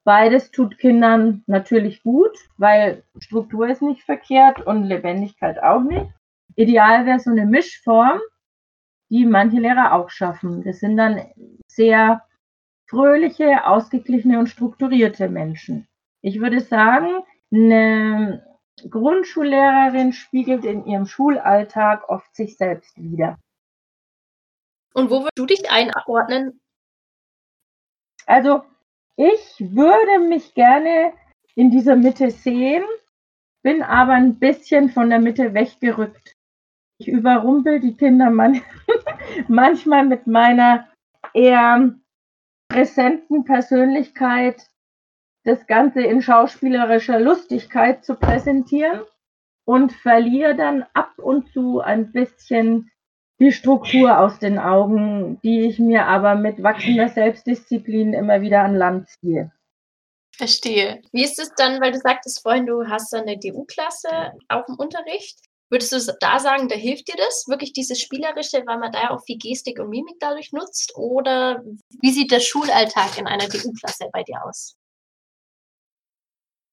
Beides 0.04 0.50
tut 0.50 0.78
Kindern 0.78 1.44
natürlich 1.46 2.02
gut, 2.02 2.36
weil 2.56 3.04
Struktur 3.20 3.68
ist 3.68 3.82
nicht 3.82 4.02
verkehrt 4.02 4.60
und 4.66 4.84
Lebendigkeit 4.84 5.62
auch 5.62 5.82
nicht. 5.82 6.10
Ideal 6.56 7.06
wäre 7.06 7.20
so 7.20 7.30
eine 7.30 7.46
Mischform, 7.46 8.20
die 9.10 9.24
manche 9.24 9.58
Lehrer 9.58 9.92
auch 9.92 10.10
schaffen. 10.10 10.64
Das 10.64 10.80
sind 10.80 10.96
dann 10.96 11.22
sehr 11.68 12.22
fröhliche, 12.88 13.66
ausgeglichene 13.66 14.38
und 14.38 14.48
strukturierte 14.48 15.28
Menschen. 15.28 15.86
Ich 16.20 16.40
würde 16.40 16.60
sagen, 16.60 17.22
eine 17.52 18.44
Grundschullehrerin 18.88 20.12
spiegelt 20.12 20.64
in 20.64 20.84
ihrem 20.84 21.06
Schulalltag 21.06 22.08
oft 22.08 22.34
sich 22.34 22.56
selbst 22.56 22.96
wider. 22.96 23.38
Und 24.94 25.10
wo 25.10 25.20
würdest 25.20 25.38
du 25.38 25.46
dich 25.46 25.70
einordnen? 25.70 26.60
Also, 28.26 28.64
ich 29.16 29.56
würde 29.58 30.26
mich 30.28 30.54
gerne 30.54 31.12
in 31.54 31.70
dieser 31.70 31.96
Mitte 31.96 32.30
sehen, 32.30 32.84
bin 33.62 33.82
aber 33.82 34.12
ein 34.14 34.38
bisschen 34.38 34.90
von 34.90 35.10
der 35.10 35.20
Mitte 35.20 35.54
weggerückt. 35.54 36.36
Ich 36.98 37.08
überrumpel 37.08 37.80
die 37.80 37.96
Kinder 37.96 38.30
man 38.30 38.60
manchmal 39.48 40.06
mit 40.06 40.26
meiner 40.26 40.88
eher 41.34 41.94
präsenten 42.68 43.44
Persönlichkeit, 43.44 44.66
das 45.44 45.66
Ganze 45.66 46.02
in 46.02 46.22
schauspielerischer 46.22 47.20
Lustigkeit 47.20 48.04
zu 48.04 48.14
präsentieren 48.14 49.02
und 49.64 49.92
verliere 49.92 50.54
dann 50.54 50.84
ab 50.94 51.12
und 51.18 51.48
zu 51.52 51.80
ein 51.80 52.12
bisschen 52.12 52.90
die 53.42 53.52
Struktur 53.52 54.20
aus 54.20 54.38
den 54.38 54.58
Augen, 54.58 55.40
die 55.42 55.66
ich 55.66 55.80
mir 55.80 56.06
aber 56.06 56.36
mit 56.36 56.62
wachsender 56.62 57.08
Selbstdisziplin 57.08 58.14
immer 58.14 58.40
wieder 58.40 58.62
an 58.62 58.76
Land 58.76 59.08
ziehe. 59.08 59.50
Verstehe. 60.36 61.02
Wie 61.12 61.24
ist 61.24 61.40
es 61.40 61.52
dann, 61.56 61.80
weil 61.80 61.90
du 61.90 61.98
sagtest 61.98 62.40
vorhin, 62.42 62.66
du 62.66 62.86
hast 62.88 63.12
eine 63.14 63.38
DU-Klasse 63.38 64.32
auch 64.48 64.66
im 64.68 64.76
Unterricht. 64.76 65.40
Würdest 65.70 65.92
du 65.92 66.16
da 66.20 66.38
sagen, 66.38 66.68
da 66.68 66.76
hilft 66.76 67.08
dir 67.08 67.16
das, 67.16 67.46
wirklich 67.48 67.72
dieses 67.72 68.00
Spielerische, 68.00 68.62
weil 68.66 68.78
man 68.78 68.92
da 68.92 69.02
ja 69.02 69.10
auch 69.10 69.24
viel 69.24 69.38
Gestik 69.38 69.80
und 69.80 69.88
Mimik 69.88 70.16
dadurch 70.20 70.52
nutzt? 70.52 70.94
Oder 70.96 71.62
wie 72.00 72.12
sieht 72.12 72.30
der 72.30 72.40
Schulalltag 72.40 73.18
in 73.18 73.26
einer 73.26 73.48
DU-Klasse 73.48 74.08
bei 74.12 74.22
dir 74.22 74.44
aus? 74.44 74.76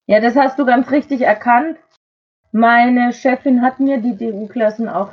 Ja, 0.08 0.20
das 0.20 0.36
hast 0.36 0.60
du 0.60 0.66
ganz 0.66 0.92
richtig 0.92 1.22
erkannt. 1.22 1.80
Meine 2.52 3.14
Chefin 3.14 3.62
hat 3.62 3.80
mir 3.80 4.00
die 4.00 4.18
DU-Klassen 4.18 4.88
auch 4.88 5.12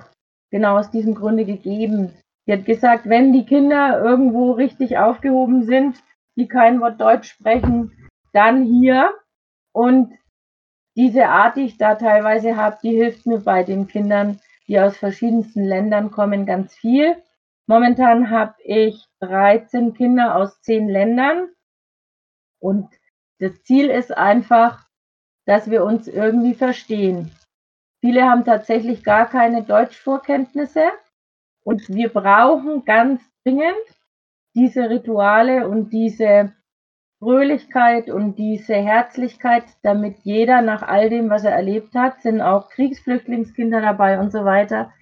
genau 0.50 0.78
aus 0.78 0.90
diesem 0.90 1.14
Grunde 1.14 1.44
gegeben. 1.44 2.12
Sie 2.46 2.52
hat 2.52 2.64
gesagt, 2.64 3.08
wenn 3.08 3.32
die 3.32 3.44
Kinder 3.44 4.00
irgendwo 4.00 4.52
richtig 4.52 4.98
aufgehoben 4.98 5.64
sind, 5.64 6.02
die 6.36 6.48
kein 6.48 6.80
Wort 6.80 7.00
Deutsch 7.00 7.30
sprechen, 7.30 7.92
dann 8.32 8.64
hier. 8.64 9.12
Und 9.72 10.12
diese 10.96 11.28
Art, 11.28 11.56
die 11.56 11.64
ich 11.64 11.76
da 11.76 11.96
teilweise 11.96 12.56
habe, 12.56 12.78
die 12.82 12.94
hilft 12.94 13.26
mir 13.26 13.40
bei 13.40 13.64
den 13.64 13.86
Kindern, 13.86 14.40
die 14.68 14.78
aus 14.78 14.96
verschiedensten 14.96 15.64
Ländern 15.64 16.10
kommen, 16.10 16.46
ganz 16.46 16.74
viel. 16.74 17.16
Momentan 17.66 18.30
habe 18.30 18.54
ich 18.62 19.04
13 19.20 19.94
Kinder 19.94 20.36
aus 20.36 20.60
10 20.62 20.88
Ländern 20.88 21.48
und 22.60 22.88
das 23.38 23.62
Ziel 23.64 23.90
ist 23.90 24.16
einfach, 24.16 24.86
dass 25.46 25.70
wir 25.70 25.84
uns 25.84 26.08
irgendwie 26.08 26.54
verstehen. 26.54 27.30
Viele 28.00 28.24
haben 28.24 28.44
tatsächlich 28.44 29.02
gar 29.02 29.28
keine 29.28 29.62
Deutschvorkenntnisse 29.62 30.84
und 31.64 31.88
wir 31.88 32.10
brauchen 32.10 32.84
ganz 32.84 33.22
dringend 33.44 33.74
diese 34.54 34.88
Rituale 34.88 35.68
und 35.68 35.92
diese 35.92 36.52
Fröhlichkeit 37.18 38.10
und 38.10 38.36
diese 38.36 38.74
Herzlichkeit, 38.74 39.64
damit 39.82 40.18
jeder 40.22 40.62
nach 40.62 40.82
all 40.82 41.08
dem, 41.08 41.30
was 41.30 41.44
er 41.44 41.52
erlebt 41.52 41.94
hat, 41.94 42.20
sind 42.22 42.40
auch 42.40 42.68
Kriegsflüchtlingskinder 42.70 43.80
dabei 43.80 44.20
und 44.20 44.30
so 44.30 44.44
weiter, 44.44 44.92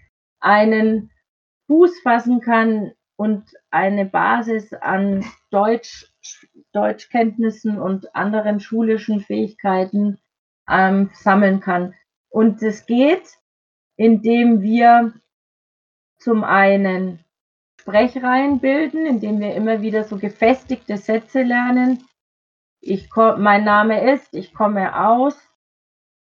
einen 0.40 1.10
Fuß 1.66 2.00
fassen 2.02 2.40
kann 2.40 2.92
und 3.16 3.44
eine 3.70 4.06
Basis 4.06 4.72
an 4.74 5.24
Deutsch, 5.50 6.12
Deutschkenntnissen 6.72 7.78
und 7.80 8.14
anderen 8.14 8.60
schulischen 8.60 9.20
Fähigkeiten 9.20 10.18
ähm, 10.68 11.10
sammeln 11.14 11.60
kann. 11.60 11.94
Und 12.34 12.60
es 12.64 12.84
geht, 12.84 13.38
indem 13.94 14.60
wir 14.60 15.12
zum 16.18 16.42
einen 16.42 17.20
Sprechreihen 17.80 18.58
bilden, 18.58 19.06
indem 19.06 19.38
wir 19.38 19.54
immer 19.54 19.82
wieder 19.82 20.02
so 20.02 20.16
gefestigte 20.16 20.96
Sätze 20.96 21.44
lernen. 21.44 22.02
Ich 22.80 23.08
mein 23.14 23.62
Name 23.62 24.10
ist, 24.12 24.34
ich 24.34 24.52
komme 24.52 25.06
aus, 25.06 25.40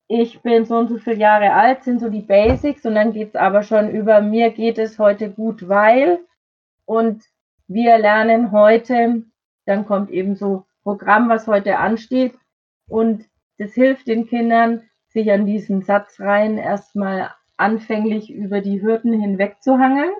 ich 0.07 0.43
bin 0.43 0.67
so 0.67 0.77
und 0.77 0.89
so 0.89 0.99
viele 0.99 1.17
Jahre 1.17 1.55
alt, 1.55 1.83
sind 1.83 2.01
so 2.01 2.11
die 2.11 2.21
Basics. 2.21 2.85
Und 2.85 2.95
dann 2.95 3.15
geht 3.15 3.29
es 3.29 3.37
aber 3.37 3.63
schon 3.63 3.91
über 3.91 4.21
mir 4.21 4.51
geht 4.51 4.77
es 4.77 4.99
heute 4.99 5.31
gut, 5.31 5.67
weil. 5.67 6.21
Und 6.85 7.25
wir 7.69 7.97
lernen 7.97 8.53
heute, 8.53 9.23
dann 9.65 9.87
kommt 9.87 10.11
eben 10.11 10.37
so 10.37 10.67
Programm, 10.83 11.31
was 11.31 11.47
heute 11.47 11.79
ansteht. 11.79 12.35
Und 12.87 13.25
das 13.57 13.73
hilft 13.73 14.09
den 14.09 14.27
Kindern, 14.27 14.83
sich 15.13 15.31
an 15.31 15.47
diesen 15.47 15.83
Satzreihen 15.83 16.59
erstmal 16.59 17.31
anfänglich 17.57 18.31
über 18.33 18.61
die 18.61 18.83
Hürden 18.83 19.21
hinweg 19.21 19.63
zu 19.63 19.79
hangeln 19.79 20.13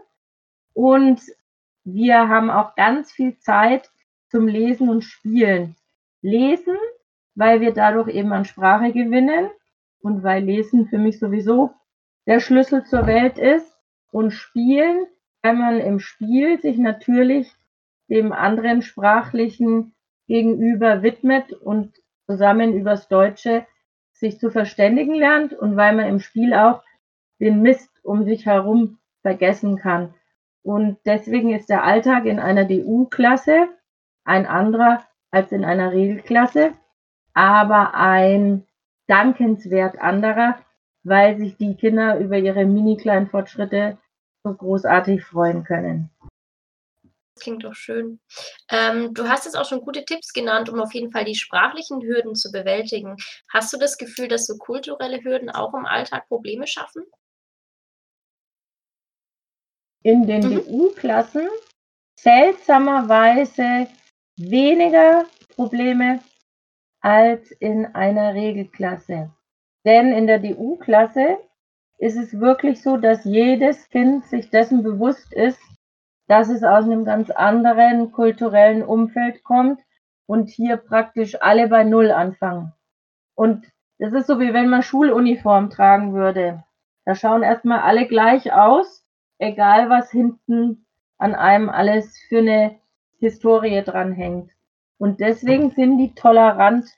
und 0.75 1.21
wir 1.85 2.29
haben 2.29 2.51
auch 2.51 2.75
ganz 2.77 3.13
viel 3.13 3.39
Zeit 3.39 3.91
zum 4.31 4.47
Lesen 4.47 4.89
und 4.89 5.03
Spielen. 5.03 5.77
Lesen, 6.23 6.77
weil 7.35 7.61
wir 7.61 7.73
dadurch 7.73 8.09
eben 8.09 8.33
an 8.33 8.45
Sprache 8.45 8.93
gewinnen 8.93 9.51
und 10.01 10.23
weil 10.23 10.45
Lesen 10.45 10.87
für 10.87 10.99
mich 10.99 11.19
sowieso 11.19 11.75
der 12.27 12.41
Schlüssel 12.41 12.85
zur 12.85 13.07
Welt 13.07 13.39
ist. 13.39 13.69
Und 14.13 14.31
Spielen, 14.31 15.07
weil 15.43 15.55
man 15.55 15.81
im 15.81 15.99
Spiel 15.99 16.61
sich 16.61 16.77
natürlich 16.77 17.53
dem 18.09 18.33
anderen 18.33 18.83
sprachlichen 18.83 19.95
Gegenüber 20.29 21.03
widmet 21.03 21.53
und 21.53 21.95
zusammen 22.27 22.75
übers 22.75 23.09
Deutsche 23.09 23.67
sich 24.23 24.39
zu 24.39 24.51
verständigen 24.51 25.15
lernt 25.15 25.53
und 25.53 25.77
weil 25.77 25.95
man 25.95 26.07
im 26.07 26.21
Spiel 26.21 26.55
auch 26.55 26.83
den 27.41 27.61
Mist 27.61 27.91
um 28.05 28.25
sich 28.25 28.47
herum 28.47 28.99
vergessen 29.21 29.77
kann. 29.77 30.15
Und 30.63 30.99
deswegen 31.05 31.53
ist 31.53 31.69
der 31.69 31.83
Alltag 31.83 32.25
in 32.25 32.39
einer 32.39 32.65
DU-Klasse 32.65 33.69
ein 34.25 34.47
anderer 34.47 35.03
als 35.33 35.51
in 35.51 35.65
einer 35.65 35.91
Regelklasse, 35.91 36.73
aber 37.35 37.95
ein 37.95 38.65
dankenswert 39.09 40.01
anderer, 40.01 40.57
weil 41.03 41.37
sich 41.37 41.57
die 41.57 41.75
Kinder 41.75 42.19
über 42.19 42.39
ihre 42.39 42.65
mini 42.65 42.97
kleinen 42.97 43.27
Fortschritte 43.27 43.99
so 44.45 44.55
großartig 44.55 45.25
freuen 45.25 45.65
können. 45.65 46.11
Das 47.35 47.45
klingt 47.45 47.65
doch 47.65 47.75
schön. 47.75 48.21
Ähm, 48.71 49.15
du 49.15 49.29
hast 49.29 49.47
jetzt 49.47 49.57
auch 49.57 49.65
schon 49.65 49.81
gute 49.81 50.05
Tipps 50.05 50.33
genannt, 50.33 50.69
um 50.69 50.81
auf 50.81 50.93
jeden 50.93 51.11
Fall 51.11 51.25
die 51.25 51.35
sprachlichen 51.35 52.03
Hürden 52.03 52.35
zu 52.35 52.53
bewältigen. 52.53 53.17
Hast 53.49 53.73
du 53.73 53.79
das 53.79 53.97
Gefühl, 53.97 54.29
dass 54.29 54.47
so 54.47 54.57
kulturelle 54.59 55.23
Hürden 55.25 55.51
auch 55.51 55.75
im 55.75 55.87
Alltag 55.87 56.29
Probleme 56.29 56.67
schaffen? 56.67 57.05
in 60.03 60.27
den 60.27 60.49
mhm. 60.49 60.57
DU-Klassen 60.57 61.49
seltsamerweise 62.19 63.89
weniger 64.37 65.25
Probleme 65.55 66.21
als 67.01 67.51
in 67.53 67.87
einer 67.95 68.35
Regelklasse. 68.35 69.31
Denn 69.85 70.13
in 70.13 70.27
der 70.27 70.39
DU-Klasse 70.39 71.39
ist 71.99 72.17
es 72.17 72.39
wirklich 72.39 72.83
so, 72.83 72.97
dass 72.97 73.25
jedes 73.25 73.89
Kind 73.91 74.25
sich 74.27 74.51
dessen 74.51 74.83
bewusst 74.83 75.33
ist, 75.33 75.59
dass 76.33 76.49
es 76.49 76.65
aus 76.65 76.87
einem 76.87 77.05
ganz 77.05 77.29
anderen 77.29 78.11
kulturellen 78.11 78.83
Umfeld 78.83 79.45
kommt 79.45 79.83
und 80.25 80.49
hier 80.49 80.79
praktisch 80.79 81.37
alle 81.43 81.69
bei 81.69 81.85
Null 81.85 82.11
anfangen. 82.11 82.73
Und 83.35 83.67
das 83.99 84.15
ist 84.15 84.29
so 84.29 84.41
wie 84.41 84.55
wenn 84.55 84.71
man 84.71 84.83
Schuluniform 84.83 85.69
tragen 85.69 86.15
würde. 86.15 86.65
Da 87.05 87.15
schauen 87.15 87.43
erstmal 87.43 87.81
alle 87.81 88.07
gleich 88.07 88.51
aus, 88.51 89.05
egal 89.37 89.91
was 89.91 90.11
hinten 90.11 90.87
an 91.19 91.35
einem 91.35 91.69
alles 91.69 92.19
für 92.31 92.39
eine 92.39 92.77
Historie 93.19 93.83
dranhängt. 93.83 94.51
Und 94.97 95.21
deswegen 95.21 95.69
sind 95.73 95.99
die 95.99 96.15
tolerant 96.15 96.89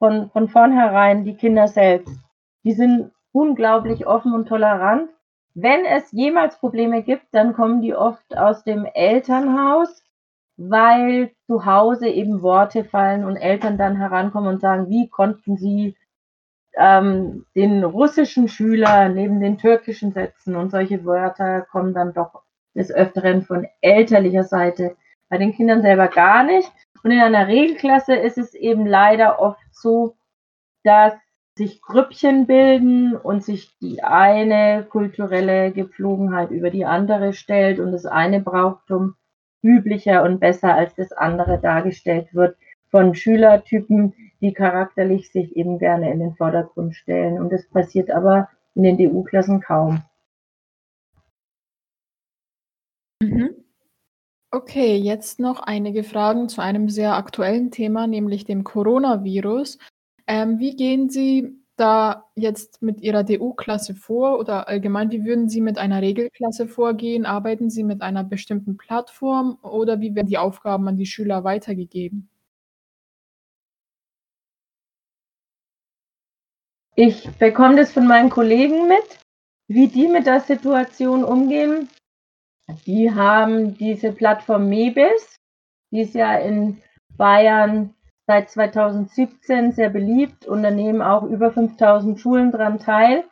von, 0.00 0.28
von 0.32 0.50
vornherein, 0.50 1.24
die 1.24 1.34
Kinder 1.34 1.66
selbst. 1.66 2.14
Die 2.62 2.72
sind 2.72 3.10
unglaublich 3.32 4.06
offen 4.06 4.34
und 4.34 4.48
tolerant. 4.48 5.08
Wenn 5.54 5.84
es 5.84 6.10
jemals 6.12 6.58
Probleme 6.58 7.02
gibt, 7.02 7.26
dann 7.32 7.52
kommen 7.52 7.82
die 7.82 7.94
oft 7.94 8.36
aus 8.36 8.64
dem 8.64 8.86
Elternhaus, 8.86 10.02
weil 10.56 11.32
zu 11.46 11.66
Hause 11.66 12.08
eben 12.08 12.42
Worte 12.42 12.84
fallen 12.84 13.24
und 13.24 13.36
Eltern 13.36 13.76
dann 13.76 13.96
herankommen 13.96 14.54
und 14.54 14.60
sagen, 14.60 14.88
wie 14.88 15.08
konnten 15.08 15.56
sie 15.56 15.96
ähm, 16.74 17.44
den 17.54 17.84
russischen 17.84 18.48
Schüler 18.48 19.08
neben 19.08 19.40
den 19.40 19.58
türkischen 19.58 20.12
setzen 20.12 20.56
und 20.56 20.70
solche 20.70 21.04
Wörter 21.04 21.62
kommen 21.62 21.92
dann 21.92 22.14
doch 22.14 22.42
des 22.74 22.90
Öfteren 22.90 23.42
von 23.42 23.66
elterlicher 23.80 24.44
Seite. 24.44 24.96
Bei 25.28 25.38
den 25.38 25.52
Kindern 25.54 25.82
selber 25.82 26.08
gar 26.08 26.44
nicht. 26.44 26.70
Und 27.02 27.10
in 27.10 27.20
einer 27.20 27.48
Regelklasse 27.48 28.14
ist 28.14 28.38
es 28.38 28.54
eben 28.54 28.86
leider 28.86 29.40
oft 29.40 29.60
so, 29.72 30.14
dass 30.84 31.14
sich 31.56 31.82
Grüppchen 31.82 32.46
bilden 32.46 33.14
und 33.14 33.44
sich 33.44 33.76
die 33.78 34.02
eine 34.02 34.86
kulturelle 34.88 35.72
Gepflogenheit 35.72 36.50
über 36.50 36.70
die 36.70 36.86
andere 36.86 37.32
stellt 37.32 37.78
und 37.78 37.92
das 37.92 38.06
eine 38.06 38.40
Brauchtum 38.40 39.14
üblicher 39.62 40.22
und 40.22 40.40
besser 40.40 40.74
als 40.74 40.94
das 40.94 41.12
andere 41.12 41.58
dargestellt 41.60 42.34
wird 42.34 42.56
von 42.90 43.14
Schülertypen, 43.14 44.14
die 44.40 44.52
charakterlich 44.52 45.30
sich 45.30 45.56
eben 45.56 45.78
gerne 45.78 46.12
in 46.12 46.20
den 46.20 46.34
Vordergrund 46.34 46.94
stellen. 46.94 47.40
Und 47.40 47.50
das 47.50 47.66
passiert 47.68 48.10
aber 48.10 48.48
in 48.74 48.82
den 48.82 48.98
DU-Klassen 48.98 49.60
kaum. 49.60 50.02
Mhm. 53.22 53.50
Okay, 54.50 54.96
jetzt 54.96 55.40
noch 55.40 55.60
einige 55.60 56.04
Fragen 56.04 56.48
zu 56.48 56.60
einem 56.60 56.90
sehr 56.90 57.14
aktuellen 57.14 57.70
Thema, 57.70 58.06
nämlich 58.06 58.44
dem 58.44 58.64
Coronavirus. 58.64 59.78
Ähm, 60.26 60.58
wie 60.58 60.76
gehen 60.76 61.08
Sie 61.10 61.62
da 61.76 62.30
jetzt 62.34 62.82
mit 62.82 63.00
Ihrer 63.00 63.24
DU-Klasse 63.24 63.94
vor 63.94 64.38
oder 64.38 64.68
allgemein, 64.68 65.10
wie 65.10 65.24
würden 65.24 65.48
Sie 65.48 65.60
mit 65.60 65.78
einer 65.78 66.02
Regelklasse 66.02 66.68
vorgehen? 66.68 67.26
Arbeiten 67.26 67.70
Sie 67.70 67.82
mit 67.82 68.02
einer 68.02 68.24
bestimmten 68.24 68.76
Plattform 68.76 69.58
oder 69.62 70.00
wie 70.00 70.14
werden 70.14 70.28
die 70.28 70.38
Aufgaben 70.38 70.86
an 70.88 70.96
die 70.96 71.06
Schüler 71.06 71.44
weitergegeben? 71.44 72.28
Ich 76.94 77.28
bekomme 77.38 77.76
das 77.76 77.92
von 77.92 78.06
meinen 78.06 78.28
Kollegen 78.28 78.86
mit, 78.86 79.18
wie 79.66 79.88
die 79.88 80.08
mit 80.08 80.26
der 80.26 80.40
Situation 80.40 81.24
umgehen. 81.24 81.88
Die 82.86 83.10
haben 83.10 83.74
diese 83.76 84.12
Plattform 84.12 84.68
MEBIS, 84.68 85.36
die 85.90 86.02
ist 86.02 86.14
ja 86.14 86.36
in 86.36 86.82
Bayern 87.16 87.94
seit 88.26 88.50
2017 88.50 89.72
sehr 89.72 89.90
beliebt 89.90 90.46
und 90.46 90.62
da 90.62 90.70
nehmen 90.70 91.02
auch 91.02 91.24
über 91.24 91.50
5000 91.50 92.18
Schulen 92.18 92.52
dran 92.52 92.78
teil. 92.78 93.24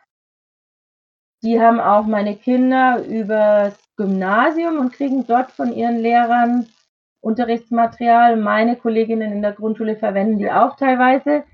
Die 1.43 1.61
haben 1.61 1.81
auch 1.81 2.05
meine 2.05 2.37
Kinder 2.37 3.05
übers 3.07 3.79
Gymnasium 3.97 4.79
und 4.79 4.93
kriegen 4.93 5.27
dort 5.27 5.53
von 5.53 5.73
ihren 5.73 5.99
Lehrern 5.99 6.67
Unterrichtsmaterial. 7.23 8.37
Meine 8.37 8.77
Kolleginnen 8.77 9.33
in 9.33 9.43
der 9.43 9.53
Grundschule 9.53 9.97
verwenden 9.97 10.39
die 10.39 10.51
auch 10.51 10.77
teilweise. 10.77 11.45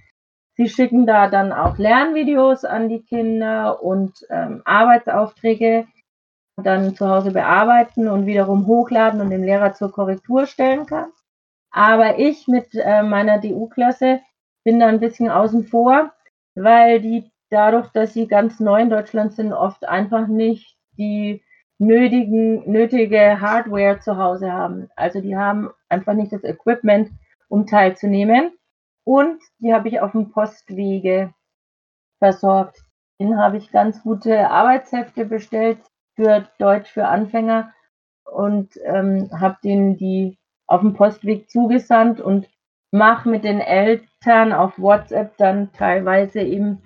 Sie 0.56 0.68
schicken 0.68 1.06
da 1.06 1.28
dann 1.28 1.52
auch 1.52 1.76
Lernvideos 1.76 2.64
an 2.64 2.88
die 2.88 3.02
Kinder 3.02 3.82
und 3.82 4.26
ähm, 4.30 4.62
Arbeitsaufträge 4.64 5.86
dann 6.62 6.94
zu 6.94 7.08
Hause 7.08 7.32
bearbeiten 7.32 8.08
und 8.08 8.26
wiederum 8.26 8.66
hochladen 8.66 9.20
und 9.20 9.30
dem 9.30 9.42
Lehrer 9.42 9.74
zur 9.74 9.92
Korrektur 9.92 10.46
stellen 10.46 10.86
kann. 10.86 11.12
Aber 11.76 12.18
ich 12.18 12.48
mit 12.48 12.74
äh, 12.74 13.02
meiner 13.02 13.38
DU-Klasse 13.38 14.22
bin 14.64 14.80
da 14.80 14.86
ein 14.86 14.98
bisschen 14.98 15.30
außen 15.30 15.64
vor, 15.64 16.10
weil 16.54 17.02
die 17.02 17.30
dadurch, 17.50 17.90
dass 17.90 18.14
sie 18.14 18.26
ganz 18.26 18.60
neu 18.60 18.80
in 18.80 18.88
Deutschland 18.88 19.34
sind, 19.34 19.52
oft 19.52 19.86
einfach 19.86 20.26
nicht 20.26 20.78
die 20.96 21.44
nötigen, 21.76 22.62
nötige 22.70 23.42
Hardware 23.42 24.00
zu 24.00 24.16
Hause 24.16 24.50
haben. 24.50 24.88
Also 24.96 25.20
die 25.20 25.36
haben 25.36 25.68
einfach 25.90 26.14
nicht 26.14 26.32
das 26.32 26.44
Equipment, 26.44 27.10
um 27.48 27.66
teilzunehmen. 27.66 28.52
Und 29.04 29.42
die 29.58 29.74
habe 29.74 29.88
ich 29.88 30.00
auf 30.00 30.12
dem 30.12 30.30
Postwege 30.30 31.34
versorgt. 32.18 32.78
Den 33.20 33.36
habe 33.36 33.58
ich 33.58 33.70
ganz 33.70 34.02
gute 34.02 34.48
Arbeitshefte 34.48 35.26
bestellt 35.26 35.80
für 36.14 36.48
Deutsch 36.58 36.90
für 36.90 37.06
Anfänger 37.06 37.74
und 38.24 38.70
ähm, 38.82 39.28
habe 39.38 39.58
denen 39.62 39.98
die 39.98 40.38
auf 40.66 40.80
dem 40.80 40.94
Postweg 40.94 41.50
zugesandt 41.50 42.20
und 42.20 42.48
mache 42.90 43.28
mit 43.28 43.44
den 43.44 43.60
Eltern 43.60 44.52
auf 44.52 44.78
WhatsApp 44.78 45.36
dann 45.36 45.72
teilweise 45.72 46.40
eben 46.40 46.82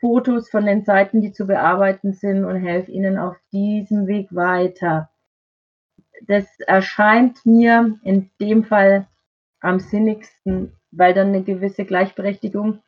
Fotos 0.00 0.50
von 0.50 0.66
den 0.66 0.84
Seiten, 0.84 1.20
die 1.20 1.32
zu 1.32 1.46
bearbeiten 1.46 2.12
sind 2.12 2.44
und 2.44 2.56
helfe 2.56 2.90
ihnen 2.90 3.18
auf 3.18 3.36
diesem 3.52 4.06
Weg 4.06 4.28
weiter. 4.34 5.10
Das 6.26 6.44
erscheint 6.60 7.44
mir 7.46 7.98
in 8.02 8.30
dem 8.40 8.64
Fall 8.64 9.06
am 9.60 9.80
sinnigsten, 9.80 10.72
weil 10.90 11.14
dann 11.14 11.28
eine 11.28 11.42
gewisse 11.42 11.84
Gleichberechtigung 11.84 12.82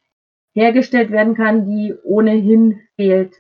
hergestellt 0.52 1.11
werden 1.11 1.35
kann, 1.35 1.64
die 1.66 1.94
ohnehin 2.02 2.80
fehlt. 2.96 3.35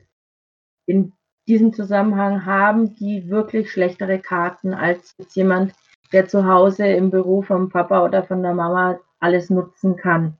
In 0.86 1.12
diesem 1.46 1.72
Zusammenhang 1.72 2.44
haben 2.46 2.94
die 2.94 3.28
wirklich 3.28 3.70
schlechtere 3.70 4.18
Karten 4.18 4.74
als 4.74 5.14
jemand, 5.34 5.74
der 6.12 6.26
zu 6.26 6.46
Hause 6.46 6.86
im 6.86 7.10
Büro 7.10 7.42
vom 7.42 7.68
Papa 7.68 8.04
oder 8.04 8.22
von 8.22 8.42
der 8.42 8.54
Mama 8.54 8.98
alles 9.18 9.50
nutzen 9.50 9.96
kann. 9.96 10.36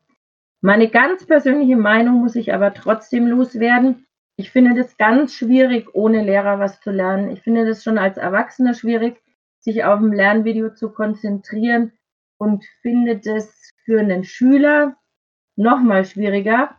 Meine 0.61 0.89
ganz 0.89 1.27
persönliche 1.27 1.77
Meinung 1.77 2.17
muss 2.17 2.35
ich 2.37 2.53
aber 2.53 2.75
trotzdem 2.75 3.27
loswerden. 3.27 4.07
Ich 4.37 4.51
finde 4.51 4.75
das 4.75 4.97
ganz 4.97 5.35
schwierig, 5.35 5.95
ohne 5.95 6.23
Lehrer 6.23 6.59
was 6.59 6.81
zu 6.81 6.91
lernen. 6.91 7.31
Ich 7.31 7.43
finde 7.43 7.67
das 7.67 7.85
schon 7.85 7.99
als 7.99 8.17
Erwachsener 8.17 8.75
schwierig, 8.75 9.23
sich 9.61 9.85
auf 9.85 10.01
ein 10.01 10.13
Lernvideo 10.13 10.71
zu 10.71 10.91
konzentrieren 10.91 11.93
und 12.39 12.65
finde 12.83 13.19
das 13.19 13.73
für 13.85 14.01
einen 14.01 14.25
Schüler 14.25 14.97
noch 15.57 15.81
mal 15.81 16.05
schwieriger. 16.05 16.77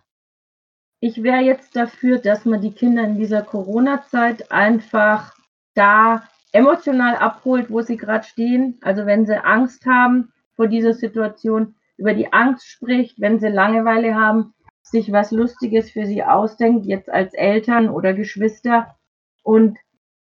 Ich 0.99 1.23
wäre 1.23 1.41
jetzt 1.41 1.75
dafür, 1.75 2.19
dass 2.19 2.45
man 2.45 2.61
die 2.61 2.73
Kinder 2.73 3.03
in 3.03 3.17
dieser 3.17 3.41
Corona-Zeit 3.41 4.51
einfach 4.51 5.35
da 5.73 6.27
emotional 6.57 7.15
abholt, 7.15 7.69
wo 7.69 7.81
sie 7.81 7.97
gerade 7.97 8.25
stehen. 8.25 8.79
Also 8.81 9.05
wenn 9.05 9.25
sie 9.25 9.43
Angst 9.43 9.85
haben 9.85 10.33
vor 10.55 10.67
dieser 10.67 10.93
Situation, 10.93 11.75
über 11.97 12.13
die 12.13 12.33
Angst 12.33 12.67
spricht, 12.67 13.19
wenn 13.21 13.39
sie 13.39 13.47
Langeweile 13.47 14.15
haben, 14.15 14.53
sich 14.81 15.11
was 15.11 15.31
Lustiges 15.31 15.91
für 15.91 16.05
sie 16.05 16.23
ausdenkt, 16.23 16.85
jetzt 16.85 17.09
als 17.09 17.33
Eltern 17.33 17.89
oder 17.89 18.13
Geschwister 18.13 18.95
und 19.43 19.77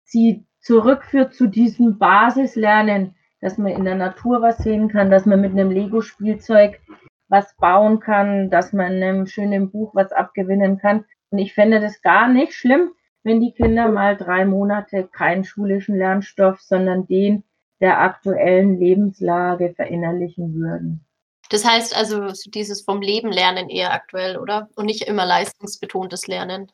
sie 0.04 0.44
zurückführt 0.60 1.34
zu 1.34 1.46
diesem 1.46 1.98
Basislernen, 1.98 3.14
dass 3.40 3.56
man 3.56 3.72
in 3.72 3.84
der 3.84 3.94
Natur 3.94 4.42
was 4.42 4.58
sehen 4.58 4.88
kann, 4.88 5.10
dass 5.10 5.24
man 5.24 5.40
mit 5.40 5.52
einem 5.52 5.70
Lego-Spielzeug 5.70 6.80
was 7.28 7.54
bauen 7.56 8.00
kann, 8.00 8.50
dass 8.50 8.72
man 8.72 8.92
in 8.92 9.02
einem 9.02 9.26
schönen 9.26 9.70
Buch 9.70 9.94
was 9.94 10.12
abgewinnen 10.12 10.78
kann. 10.78 11.04
Und 11.30 11.38
ich 11.38 11.54
fände 11.54 11.80
das 11.80 12.00
gar 12.02 12.28
nicht 12.28 12.54
schlimm, 12.54 12.90
wenn 13.28 13.40
die 13.40 13.52
Kinder 13.52 13.88
mal 13.88 14.16
drei 14.16 14.44
Monate 14.44 15.06
keinen 15.06 15.44
schulischen 15.44 15.96
Lernstoff, 15.96 16.60
sondern 16.60 17.06
den 17.06 17.44
der 17.80 18.00
aktuellen 18.00 18.80
Lebenslage 18.80 19.72
verinnerlichen 19.74 20.54
würden. 20.54 21.04
Das 21.50 21.64
heißt 21.64 21.96
also 21.96 22.32
dieses 22.50 22.82
vom 22.82 23.00
Leben 23.00 23.30
lernen 23.30 23.68
eher 23.68 23.92
aktuell, 23.92 24.36
oder? 24.36 24.68
Und 24.74 24.86
nicht 24.86 25.02
immer 25.02 25.24
leistungsbetontes 25.24 26.26
Lernen. 26.26 26.72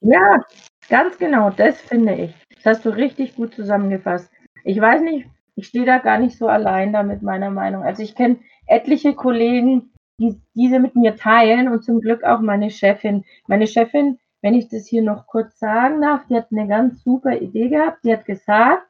Ja, 0.00 0.44
ganz 0.88 1.16
genau, 1.18 1.50
das 1.50 1.80
finde 1.80 2.14
ich. 2.14 2.34
Das 2.56 2.76
hast 2.76 2.84
du 2.84 2.90
richtig 2.90 3.36
gut 3.36 3.54
zusammengefasst. 3.54 4.30
Ich 4.64 4.80
weiß 4.80 5.02
nicht, 5.02 5.26
ich 5.54 5.68
stehe 5.68 5.86
da 5.86 5.98
gar 5.98 6.18
nicht 6.18 6.36
so 6.36 6.48
allein 6.48 6.92
da 6.92 7.02
mit 7.02 7.22
meiner 7.22 7.50
Meinung. 7.50 7.82
Also 7.82 8.02
ich 8.02 8.14
kenne 8.14 8.38
etliche 8.66 9.14
Kollegen, 9.14 9.92
die 10.18 10.40
diese 10.54 10.78
mit 10.78 10.96
mir 10.96 11.16
teilen 11.16 11.68
und 11.68 11.84
zum 11.84 12.00
Glück 12.00 12.24
auch 12.24 12.40
meine 12.40 12.70
Chefin. 12.70 13.24
Meine 13.46 13.66
Chefin 13.66 14.18
wenn 14.42 14.54
ich 14.54 14.68
das 14.68 14.86
hier 14.86 15.02
noch 15.02 15.26
kurz 15.26 15.58
sagen 15.58 16.00
darf, 16.00 16.26
die 16.26 16.36
hat 16.36 16.48
eine 16.50 16.66
ganz 16.66 17.02
super 17.02 17.40
Idee 17.40 17.68
gehabt. 17.68 18.04
Die 18.04 18.12
hat 18.12 18.24
gesagt, 18.24 18.86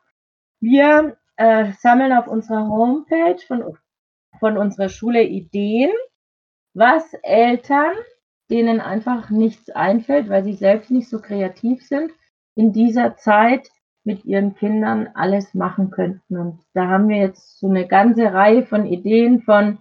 wir 0.60 1.16
äh, 1.36 1.72
sammeln 1.80 2.12
auf 2.12 2.28
unserer 2.28 2.68
Homepage 2.68 3.38
von, 3.46 3.76
von 4.38 4.56
unserer 4.56 4.88
Schule 4.88 5.22
Ideen, 5.22 5.90
was 6.74 7.14
Eltern, 7.22 7.94
denen 8.50 8.80
einfach 8.80 9.30
nichts 9.30 9.70
einfällt, 9.70 10.28
weil 10.28 10.44
sie 10.44 10.54
selbst 10.54 10.90
nicht 10.90 11.08
so 11.08 11.20
kreativ 11.20 11.86
sind, 11.86 12.12
in 12.54 12.72
dieser 12.72 13.16
Zeit 13.16 13.70
mit 14.04 14.24
ihren 14.24 14.54
Kindern 14.54 15.08
alles 15.14 15.54
machen 15.54 15.90
könnten. 15.90 16.38
Und 16.38 16.60
da 16.74 16.88
haben 16.88 17.08
wir 17.08 17.18
jetzt 17.18 17.58
so 17.58 17.68
eine 17.68 17.86
ganze 17.86 18.32
Reihe 18.32 18.64
von 18.64 18.86
Ideen 18.86 19.42
von 19.42 19.78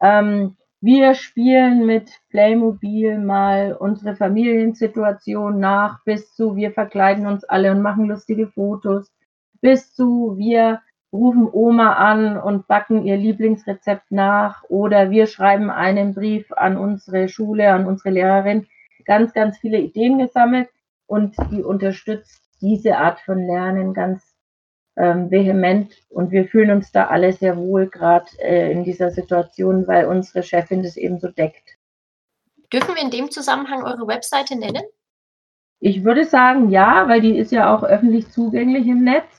ähm, 0.00 0.56
Wir 0.82 1.14
spielen 1.14 1.84
mit 1.84 2.10
Playmobil 2.30 3.18
mal 3.18 3.76
unsere 3.78 4.16
Familiensituation 4.16 5.60
nach, 5.60 6.02
bis 6.04 6.34
zu 6.34 6.56
wir 6.56 6.72
verkleiden 6.72 7.26
uns 7.26 7.44
alle 7.44 7.70
und 7.70 7.82
machen 7.82 8.06
lustige 8.06 8.46
Fotos, 8.46 9.12
bis 9.60 9.92
zu 9.92 10.38
wir 10.38 10.80
rufen 11.12 11.46
Oma 11.52 11.96
an 11.96 12.38
und 12.38 12.66
backen 12.66 13.04
ihr 13.04 13.18
Lieblingsrezept 13.18 14.10
nach 14.10 14.64
oder 14.70 15.10
wir 15.10 15.26
schreiben 15.26 15.68
einen 15.68 16.14
Brief 16.14 16.50
an 16.52 16.78
unsere 16.78 17.28
Schule, 17.28 17.70
an 17.74 17.84
unsere 17.84 18.14
Lehrerin. 18.14 18.66
Ganz, 19.04 19.34
ganz 19.34 19.58
viele 19.58 19.80
Ideen 19.80 20.18
gesammelt 20.18 20.70
und 21.06 21.36
die 21.50 21.62
unterstützt 21.62 22.42
diese 22.62 22.96
Art 22.96 23.20
von 23.20 23.38
Lernen 23.46 23.92
ganz 23.92 24.29
ähm, 25.00 25.30
vehement 25.30 25.94
und 26.10 26.30
wir 26.30 26.46
fühlen 26.46 26.70
uns 26.70 26.92
da 26.92 27.06
alle 27.06 27.32
sehr 27.32 27.56
wohl 27.56 27.88
gerade 27.88 28.26
äh, 28.38 28.70
in 28.70 28.84
dieser 28.84 29.10
Situation, 29.10 29.86
weil 29.88 30.06
unsere 30.06 30.42
Chefin 30.42 30.82
das 30.82 30.96
eben 30.96 31.18
so 31.18 31.28
deckt. 31.28 31.78
Dürfen 32.72 32.94
wir 32.94 33.02
in 33.02 33.10
dem 33.10 33.30
Zusammenhang 33.30 33.82
eure 33.82 34.06
Webseite 34.06 34.56
nennen? 34.56 34.82
Ich 35.80 36.04
würde 36.04 36.26
sagen, 36.26 36.68
ja, 36.68 37.08
weil 37.08 37.22
die 37.22 37.38
ist 37.38 37.50
ja 37.50 37.74
auch 37.74 37.82
öffentlich 37.82 38.30
zugänglich 38.30 38.86
im 38.86 39.02
Netz. 39.02 39.38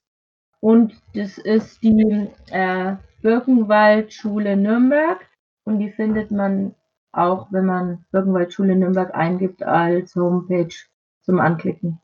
Und 0.59 0.99
das 1.13 1.37
ist 1.37 1.81
die 1.83 2.27
äh, 2.49 2.95
Birkenwaldschule 3.21 4.57
Nürnberg. 4.57 5.25
Und 5.63 5.79
die 5.79 5.91
findet 5.91 6.31
man 6.31 6.75
auch, 7.11 7.51
wenn 7.51 7.65
man 7.65 8.05
Birkenwaldschule 8.11 8.75
Nürnberg 8.75 9.13
eingibt, 9.13 9.61
als 9.61 10.15
Homepage 10.15 10.73
zum 11.21 11.39
Anklicken. 11.39 12.01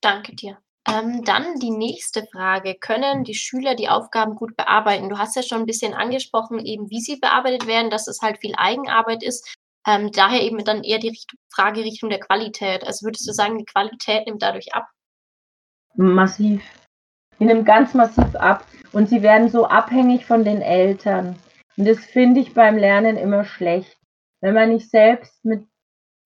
Danke 0.00 0.36
dir. 0.36 0.58
Ähm, 0.88 1.24
dann 1.24 1.58
die 1.58 1.70
nächste 1.70 2.26
Frage. 2.32 2.76
Können 2.76 3.24
die 3.24 3.34
Schüler 3.34 3.74
die 3.74 3.88
Aufgaben 3.88 4.36
gut 4.36 4.56
bearbeiten? 4.56 5.08
Du 5.08 5.18
hast 5.18 5.34
ja 5.34 5.42
schon 5.42 5.60
ein 5.60 5.66
bisschen 5.66 5.94
angesprochen, 5.94 6.60
eben 6.60 6.90
wie 6.90 7.00
sie 7.00 7.16
bearbeitet 7.16 7.66
werden, 7.66 7.90
dass 7.90 8.06
es 8.06 8.22
halt 8.22 8.38
viel 8.38 8.54
Eigenarbeit 8.56 9.22
ist. 9.22 9.56
Ähm, 9.86 10.10
daher 10.12 10.42
eben 10.42 10.64
dann 10.64 10.84
eher 10.84 10.98
die 10.98 11.08
Richtung, 11.08 11.38
Frage 11.52 11.82
Richtung 11.82 12.10
der 12.10 12.20
Qualität. 12.20 12.86
Also 12.86 13.06
würdest 13.06 13.26
du 13.28 13.32
sagen, 13.32 13.58
die 13.58 13.64
Qualität 13.64 14.26
nimmt 14.26 14.42
dadurch 14.42 14.74
ab? 14.74 14.86
Massiv. 15.94 16.62
Die 17.38 17.44
nimmt 17.44 17.66
ganz 17.66 17.94
massiv 17.94 18.34
ab. 18.36 18.64
Und 18.92 19.08
sie 19.08 19.22
werden 19.22 19.48
so 19.48 19.66
abhängig 19.66 20.24
von 20.24 20.44
den 20.44 20.62
Eltern. 20.62 21.36
Und 21.76 21.88
das 21.88 21.98
finde 21.98 22.40
ich 22.40 22.54
beim 22.54 22.76
Lernen 22.76 23.16
immer 23.16 23.44
schlecht. 23.44 23.98
Wenn 24.40 24.54
man 24.54 24.70
nicht 24.70 24.88
selbst 24.90 25.44
mit 25.44 25.66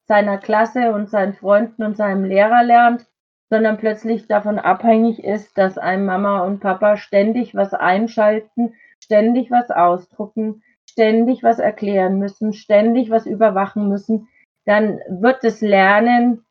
seiner 0.06 0.38
Klasse 0.38 0.92
und 0.92 1.08
seinen 1.08 1.34
Freunden 1.34 1.82
und 1.82 1.96
seinem 1.96 2.24
Lehrer 2.24 2.62
lernt, 2.62 3.06
sondern 3.50 3.78
plötzlich 3.78 4.28
davon 4.28 4.58
abhängig 4.58 5.22
ist, 5.22 5.58
dass 5.58 5.76
einem 5.76 6.06
Mama 6.06 6.44
und 6.44 6.60
Papa 6.60 6.96
ständig 6.96 7.54
was 7.54 7.74
einschalten, 7.74 8.74
ständig 9.02 9.50
was 9.50 9.70
ausdrucken, 9.70 10.62
ständig 10.88 11.42
was 11.42 11.58
erklären 11.58 12.18
müssen, 12.18 12.52
ständig 12.52 13.10
was 13.10 13.26
überwachen 13.26 13.88
müssen, 13.88 14.28
dann 14.64 15.00
wird 15.08 15.42
das 15.42 15.60
Lernen, 15.60 16.44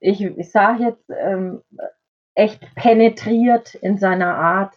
ich, 0.00 0.22
ich 0.24 0.50
sage 0.50 0.84
jetzt, 0.84 1.10
ähm, 1.10 1.62
echt 2.34 2.74
penetriert 2.74 3.74
in 3.74 3.98
seiner 3.98 4.36
Art. 4.36 4.74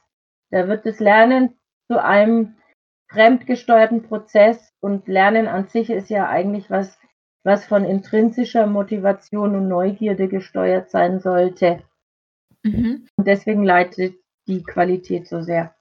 Da 0.51 0.67
wird 0.67 0.85
das 0.85 0.99
Lernen 0.99 1.57
zu 1.87 2.01
einem 2.03 2.55
fremdgesteuerten 3.09 4.03
Prozess 4.03 4.73
und 4.81 5.07
Lernen 5.07 5.47
an 5.47 5.67
sich 5.67 5.89
ist 5.89 6.09
ja 6.09 6.27
eigentlich 6.27 6.69
was 6.69 6.99
was 7.49 7.65
von 7.65 7.83
intrinsischer 7.83 8.67
Motivation 8.67 9.55
und 9.55 9.67
Neugierde 9.67 10.27
gesteuert 10.27 10.91
sein 10.91 11.19
sollte. 11.19 11.81
Mhm. 12.61 13.07
Und 13.17 13.27
deswegen 13.27 13.63
leitet 13.63 14.15
die 14.47 14.61
Qualität 14.61 15.27
so 15.27 15.41
sehr. 15.41 15.73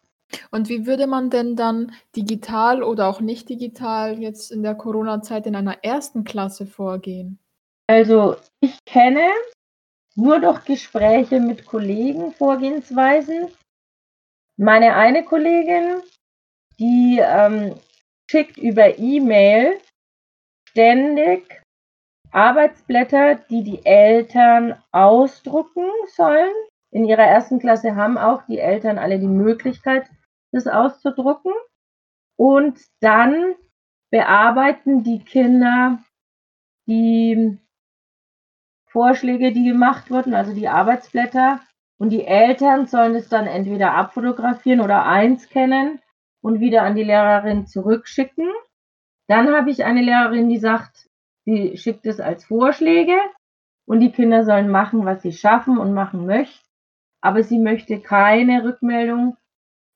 Und 0.51 0.71
wie 0.71 0.87
würde 0.87 1.07
man 1.07 1.29
denn 1.29 1.57
dann 1.57 1.93
digital 2.17 2.83
oder 2.83 3.07
auch 3.07 3.21
nicht 3.21 3.51
digital 3.51 4.19
jetzt 4.19 4.51
in 4.51 4.63
der 4.63 4.75
Corona-Zeit 4.75 5.47
in 5.47 5.57
einer 5.57 5.85
ersten 5.85 6.25
Klasse 6.25 6.67
vorgehen? 6.67 7.39
Also 7.87 8.37
ich 8.61 8.79
kenne 8.87 9.29
nur 10.15 10.41
durch 10.41 10.65
Gespräche 10.65 11.39
mit 11.39 11.67
Kollegen 11.67 12.33
Vorgehensweisen. 12.33 13.49
Meine 14.57 14.95
eine 14.95 15.23
Kollegin, 15.23 16.01
die 16.79 17.21
ähm, 17.23 17.75
schickt 18.31 18.57
über 18.57 18.99
E-Mail 18.99 19.79
ständig 20.71 21.63
Arbeitsblätter, 22.31 23.37
die 23.37 23.63
die 23.65 23.85
Eltern 23.87 24.83
ausdrucken 24.93 25.91
sollen. 26.15 26.53
In 26.91 27.05
ihrer 27.05 27.25
ersten 27.25 27.59
Klasse 27.59 27.97
haben 27.97 28.19
auch 28.19 28.43
die 28.47 28.59
Eltern 28.59 28.99
alle 28.99 29.19
die 29.19 29.27
Möglichkeit, 29.27 30.09
das 30.53 30.67
auszudrucken. 30.67 31.53
Und 32.37 32.79
dann 33.01 33.55
bearbeiten 34.11 35.03
die 35.03 35.25
Kinder 35.25 35.99
die 36.87 37.59
Vorschläge, 38.87 39.53
die 39.53 39.65
gemacht 39.65 40.11
wurden, 40.11 40.35
also 40.35 40.55
die 40.55 40.69
Arbeitsblätter. 40.69 41.61
Und 41.99 42.11
die 42.11 42.25
Eltern 42.25 42.87
sollen 42.87 43.15
es 43.15 43.29
dann 43.29 43.47
entweder 43.47 43.95
abfotografieren 43.95 44.81
oder 44.81 45.05
einscannen 45.05 46.01
und 46.43 46.61
wieder 46.61 46.83
an 46.83 46.95
die 46.95 47.05
Lehrerin 47.05 47.67
zurückschicken. 47.67 48.49
Dann 49.29 49.55
habe 49.55 49.71
ich 49.71 49.85
eine 49.85 50.03
Lehrerin, 50.03 50.49
die 50.49 50.59
sagt, 50.59 51.09
sie 51.45 51.77
schickt 51.77 52.07
es 52.07 52.19
als 52.19 52.45
Vorschläge 52.47 53.17
und 53.87 54.01
die 54.01 54.11
Kinder 54.11 54.45
sollen 54.45 54.71
machen, 54.71 55.05
was 55.05 55.23
sie 55.23 55.33
schaffen 55.33 55.79
und 55.79 55.95
machen 55.95 56.27
möchten. 56.27 56.67
Aber 57.21 57.43
sie 57.43 57.59
möchte 57.59 58.01
keine 58.01 58.65
Rückmeldung. 58.65 59.37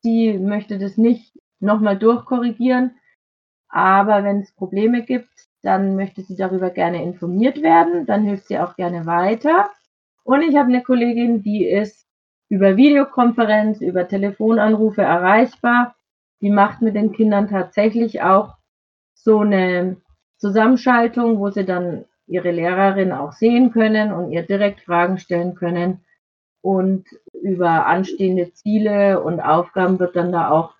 Sie 0.02 0.38
möchte 0.38 0.78
das 0.78 0.96
nicht 0.96 1.38
nochmal 1.60 1.98
durchkorrigieren. 1.98 2.96
Aber 3.68 4.22
wenn 4.22 4.40
es 4.40 4.52
Probleme 4.52 5.02
gibt, 5.02 5.48
dann 5.62 5.96
möchte 5.96 6.22
sie 6.22 6.36
darüber 6.36 6.70
gerne 6.70 7.02
informiert 7.02 7.62
werden. 7.62 8.04
Dann 8.04 8.24
hilft 8.24 8.48
sie 8.48 8.58
auch 8.58 8.76
gerne 8.76 9.06
weiter. 9.06 9.70
Und 10.24 10.42
ich 10.42 10.56
habe 10.56 10.68
eine 10.68 10.82
Kollegin, 10.82 11.42
die 11.42 11.66
ist 11.66 12.06
über 12.48 12.76
Videokonferenz, 12.76 13.80
über 13.80 14.08
Telefonanrufe 14.08 15.02
erreichbar. 15.02 15.94
Die 16.42 16.50
macht 16.50 16.82
mit 16.82 16.96
den 16.96 17.12
Kindern 17.12 17.48
tatsächlich 17.48 18.22
auch 18.22 18.56
so 19.22 19.40
eine 19.40 19.96
Zusammenschaltung, 20.38 21.38
wo 21.38 21.50
sie 21.50 21.64
dann 21.64 22.04
ihre 22.26 22.50
Lehrerin 22.50 23.12
auch 23.12 23.32
sehen 23.32 23.72
können 23.72 24.12
und 24.12 24.32
ihr 24.32 24.42
direkt 24.42 24.80
Fragen 24.80 25.18
stellen 25.18 25.54
können. 25.54 26.04
Und 26.60 27.06
über 27.32 27.86
anstehende 27.86 28.52
Ziele 28.52 29.20
und 29.22 29.40
Aufgaben 29.40 29.98
wird 29.98 30.16
dann 30.16 30.32
da 30.32 30.50
auch 30.50 30.74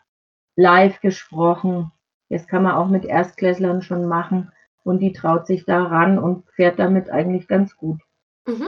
live 0.56 1.00
gesprochen. 1.00 1.90
Das 2.28 2.46
kann 2.46 2.62
man 2.62 2.74
auch 2.74 2.88
mit 2.88 3.04
Erstklässlern 3.04 3.82
schon 3.82 4.06
machen. 4.06 4.52
Und 4.84 5.00
die 5.00 5.12
traut 5.12 5.46
sich 5.46 5.64
da 5.64 5.84
ran 5.84 6.18
und 6.18 6.48
fährt 6.54 6.78
damit 6.78 7.10
eigentlich 7.10 7.46
ganz 7.46 7.76
gut. 7.76 8.00
Mhm. 8.46 8.66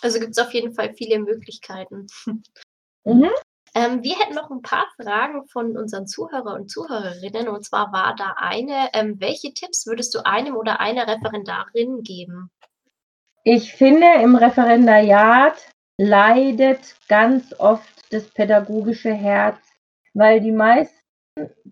Also 0.00 0.18
gibt 0.18 0.32
es 0.32 0.38
auf 0.38 0.52
jeden 0.52 0.74
Fall 0.74 0.92
viele 0.94 1.18
Möglichkeiten. 1.18 2.06
Mhm. 3.06 3.28
Ähm, 3.74 4.04
wir 4.04 4.16
hätten 4.18 4.34
noch 4.34 4.50
ein 4.50 4.62
paar 4.62 4.86
Fragen 4.96 5.46
von 5.46 5.76
unseren 5.76 6.06
Zuhörer 6.06 6.54
und 6.54 6.70
Zuhörerinnen. 6.70 7.48
Und 7.48 7.64
zwar 7.64 7.92
war 7.92 8.14
da 8.16 8.34
eine, 8.36 8.88
ähm, 8.92 9.20
welche 9.20 9.52
Tipps 9.52 9.86
würdest 9.86 10.14
du 10.14 10.24
einem 10.24 10.56
oder 10.56 10.80
einer 10.80 11.08
Referendarin 11.08 12.02
geben? 12.02 12.50
Ich 13.42 13.74
finde, 13.74 14.06
im 14.22 14.36
Referendariat 14.36 15.54
leidet 15.98 16.96
ganz 17.08 17.52
oft 17.58 18.12
das 18.12 18.24
pädagogische 18.30 19.12
Herz, 19.12 19.58
weil 20.14 20.40
die 20.40 20.52
meisten, 20.52 20.96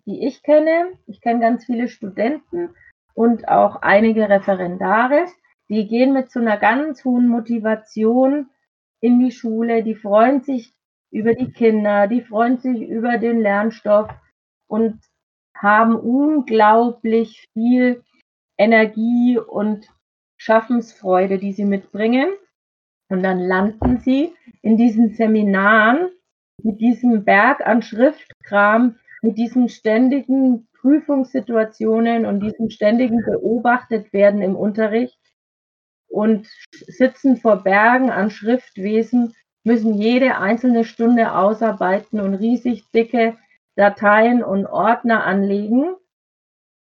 die 0.05 0.27
ich 0.27 0.43
kenne, 0.43 0.99
ich 1.07 1.21
kenne 1.21 1.41
ganz 1.41 1.65
viele 1.65 1.89
Studenten 1.89 2.75
und 3.15 3.49
auch 3.49 3.77
einige 3.77 4.29
Referendare, 4.29 5.27
die 5.69 5.87
gehen 5.87 6.13
mit 6.13 6.31
so 6.31 6.41
einer 6.41 6.57
ganz 6.57 7.05
hohen 7.05 7.29
Motivation 7.29 8.51
in 9.01 9.21
die 9.21 9.33
Schule, 9.33 9.83
die 9.83 9.95
freuen 9.95 10.43
sich 10.43 10.75
über 11.13 11.35
die 11.35 11.53
Kinder, 11.53 12.09
die 12.09 12.23
freuen 12.23 12.59
sich 12.59 12.81
über 12.89 13.19
den 13.19 13.41
Lernstoff 13.41 14.11
und 14.67 14.99
haben 15.55 15.95
unglaublich 15.95 17.49
viel 17.53 18.03
Energie 18.59 19.39
und 19.39 19.87
Schaffensfreude, 20.39 21.39
die 21.39 21.53
sie 21.53 21.67
mitbringen. 21.67 22.33
Und 23.09 23.23
dann 23.23 23.41
landen 23.41 23.99
sie 24.01 24.35
in 24.63 24.77
diesen 24.77 25.15
Seminaren 25.15 26.09
mit 26.63 26.81
diesem 26.81 27.25
Berg 27.25 27.65
an 27.67 27.83
Schriftkram, 27.83 28.97
mit 29.21 29.37
diesen 29.37 29.69
ständigen 29.69 30.67
Prüfungssituationen 30.81 32.25
und 32.25 32.41
diesem 32.41 32.71
ständigen 32.71 33.23
beobachtet 33.25 34.13
werden 34.13 34.43
im 34.43 34.57
Unterricht 34.57 35.19
und 36.09 36.49
sitzen 36.87 37.37
vor 37.37 37.63
Bergen 37.63 38.11
an 38.11 38.31
Schriftwesen 38.31 39.35
müssen 39.65 39.95
jede 39.95 40.39
einzelne 40.39 40.85
Stunde 40.85 41.35
ausarbeiten 41.35 42.21
und 42.21 42.35
riesig 42.35 42.91
dicke 42.91 43.37
Dateien 43.77 44.43
und 44.43 44.67
Ordner 44.67 45.25
anlegen. 45.25 45.95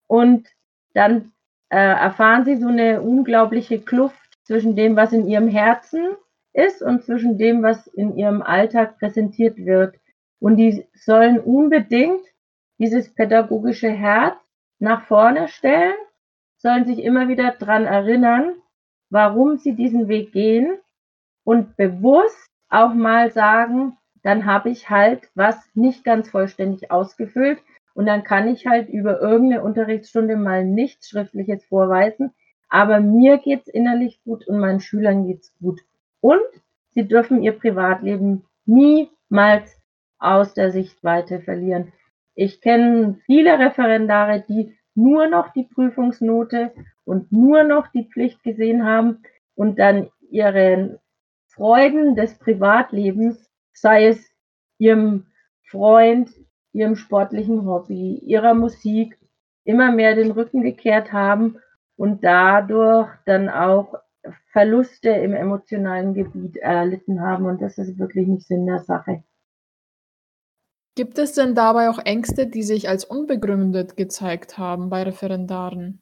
Und 0.08 0.48
dann 0.94 1.32
äh, 1.70 1.78
erfahren 1.78 2.46
sie 2.46 2.58
so 2.58 2.68
eine 2.68 3.02
unglaubliche 3.02 3.80
Kluft 3.80 4.18
zwischen 4.44 4.76
dem, 4.76 4.96
was 4.96 5.14
in 5.14 5.28
ihrem 5.28 5.48
Herzen 5.48 6.16
ist 6.54 6.82
und 6.82 7.04
zwischen 7.04 7.38
dem, 7.38 7.62
was 7.62 7.88
in 7.88 8.16
ihrem 8.18 8.42
Alltag 8.42 8.98
präsentiert 8.98 9.58
wird. 9.58 9.96
Und 10.40 10.58
die 10.58 10.86
sollen 10.94 11.40
unbedingt 11.40 12.22
dieses 12.80 13.14
pädagogische 13.14 13.90
Herz 13.90 14.38
nach 14.80 15.06
vorne 15.06 15.48
stellen 15.50 15.96
sollen 16.60 16.86
sich 16.86 17.00
immer 17.00 17.28
wieder 17.28 17.52
dran 17.52 17.86
erinnern, 17.86 18.62
warum 19.10 19.58
sie 19.58 19.74
diesen 19.74 20.08
Weg 20.08 20.32
gehen 20.34 20.78
und 21.44 21.76
bewusst 21.78 22.49
auch 22.70 22.94
mal 22.94 23.32
sagen, 23.32 23.98
dann 24.24 24.46
habe 24.46 24.70
ich 24.70 24.90
halt 24.90 25.30
was 25.36 25.58
nicht 25.74 26.04
ganz 26.04 26.30
vollständig 26.30 26.92
ausgefüllt 26.92 27.60
und 27.94 28.06
dann 28.06 28.24
kann 28.24 28.48
ich 28.48 28.68
halt 28.68 28.90
über 28.90 29.22
irgendeine 29.22 29.64
Unterrichtsstunde 29.64 30.36
mal 30.36 30.66
nichts 30.66 31.10
Schriftliches 31.10 31.66
vorweisen, 31.66 32.32
aber 32.70 33.00
mir 33.00 33.38
geht's 33.38 33.68
innerlich 33.68 34.22
gut 34.24 34.48
und 34.48 34.60
meinen 34.60 34.80
Schülern 34.80 35.28
geht's 35.28 35.54
gut. 35.60 35.82
Und 36.22 36.42
sie 36.92 37.08
dürfen 37.08 37.42
ihr 37.42 37.54
Privatleben 37.54 38.46
niemals 38.66 39.80
aus 40.20 40.54
der 40.54 40.72
Sichtweite 40.72 41.40
verlieren. 41.40 41.92
Ich 42.36 42.62
kenne 42.62 43.20
viele 43.26 43.58
Referendare, 43.58 44.44
die 44.48 44.78
nur 44.96 45.28
noch 45.28 45.52
die 45.54 45.64
Prüfungsnote 45.64 46.74
und 47.06 47.32
nur 47.32 47.64
noch 47.64 47.88
die 47.88 48.06
Pflicht 48.06 48.44
gesehen 48.44 48.86
haben 48.86 49.24
und 49.56 49.80
dann 49.80 50.10
ihren 50.30 51.00
Freuden 51.60 52.16
des 52.16 52.36
Privatlebens, 52.36 53.52
sei 53.74 54.08
es 54.08 54.32
ihrem 54.78 55.26
Freund, 55.70 56.30
ihrem 56.72 56.96
sportlichen 56.96 57.66
Hobby, 57.66 58.18
ihrer 58.20 58.54
Musik, 58.54 59.20
immer 59.66 59.92
mehr 59.92 60.16
den 60.16 60.32
Rücken 60.32 60.62
gekehrt 60.62 61.12
haben 61.12 61.58
und 61.98 62.24
dadurch 62.24 63.10
dann 63.26 63.50
auch 63.50 63.94
Verluste 64.54 65.10
im 65.10 65.34
emotionalen 65.34 66.14
Gebiet 66.14 66.56
erlitten 66.56 67.20
haben. 67.20 67.46
Und 67.46 67.62
das 67.62 67.78
ist 67.78 68.00
wirklich 68.00 68.26
nicht 68.26 68.48
Sinn 68.48 68.66
der 68.66 68.80
Sache. 68.80 69.26
Gibt 70.96 71.20
es 71.20 71.34
denn 71.34 71.56
dabei 71.56 71.90
auch 71.90 72.00
Ängste, 72.00 72.48
die 72.48 72.64
sich 72.64 72.88
als 72.88 73.04
unbegründet 73.04 73.98
gezeigt 73.98 74.58
haben 74.58 74.90
bei 74.90 75.04
Referendaren? 75.04 76.02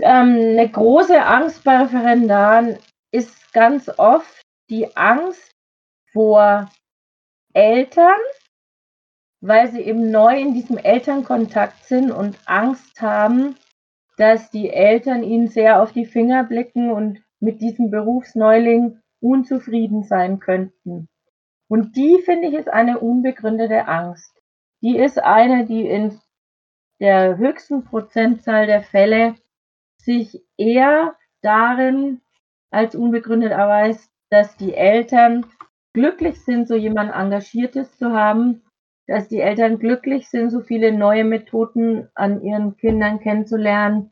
Ähm, 0.00 0.36
eine 0.58 0.68
große 0.68 1.24
Angst 1.24 1.64
bei 1.64 1.78
Referendaren 1.78 2.78
ist 3.10 3.52
ganz 3.52 3.90
oft 3.98 4.42
die 4.70 4.96
Angst 4.96 5.54
vor 6.12 6.70
Eltern, 7.52 8.20
weil 9.40 9.70
sie 9.70 9.80
eben 9.80 10.10
neu 10.10 10.38
in 10.40 10.54
diesem 10.54 10.78
Elternkontakt 10.78 11.84
sind 11.84 12.10
und 12.10 12.38
Angst 12.46 13.00
haben, 13.00 13.56
dass 14.16 14.50
die 14.50 14.70
Eltern 14.70 15.22
ihnen 15.22 15.48
sehr 15.48 15.82
auf 15.82 15.92
die 15.92 16.06
Finger 16.06 16.44
blicken 16.44 16.90
und 16.90 17.22
mit 17.40 17.60
diesem 17.60 17.90
Berufsneuling 17.90 19.00
unzufrieden 19.20 20.02
sein 20.02 20.40
könnten. 20.40 21.08
Und 21.68 21.96
die 21.96 22.20
finde 22.24 22.48
ich 22.48 22.54
ist 22.54 22.68
eine 22.68 22.98
unbegründete 22.98 23.86
Angst. 23.86 24.34
Die 24.82 24.96
ist 24.96 25.22
eine, 25.22 25.66
die 25.66 25.86
in 25.86 26.18
der 27.00 27.36
höchsten 27.36 27.84
Prozentzahl 27.84 28.66
der 28.66 28.82
Fälle 28.82 29.36
sich 30.08 30.42
eher 30.56 31.16
darin 31.42 32.22
als 32.70 32.94
unbegründet 32.94 33.52
erweist, 33.52 34.10
dass 34.30 34.56
die 34.56 34.72
Eltern 34.72 35.44
glücklich 35.92 36.42
sind, 36.42 36.66
so 36.66 36.76
jemand 36.76 37.14
Engagiertes 37.14 37.98
zu 37.98 38.12
haben, 38.12 38.62
dass 39.06 39.28
die 39.28 39.40
Eltern 39.40 39.78
glücklich 39.78 40.30
sind, 40.30 40.48
so 40.48 40.60
viele 40.62 40.92
neue 40.92 41.24
Methoden 41.24 42.08
an 42.14 42.40
ihren 42.40 42.78
Kindern 42.78 43.20
kennenzulernen 43.20 44.10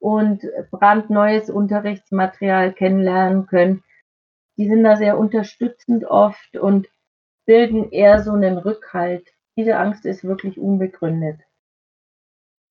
und 0.00 0.42
brandneues 0.72 1.48
Unterrichtsmaterial 1.48 2.72
kennenlernen 2.72 3.46
können. 3.46 3.84
Die 4.58 4.66
sind 4.66 4.82
da 4.82 4.96
sehr 4.96 5.16
unterstützend 5.16 6.06
oft 6.06 6.56
und 6.56 6.88
bilden 7.46 7.92
eher 7.92 8.20
so 8.20 8.32
einen 8.32 8.58
Rückhalt. 8.58 9.32
Diese 9.56 9.76
Angst 9.76 10.06
ist 10.06 10.24
wirklich 10.24 10.58
unbegründet. 10.58 11.45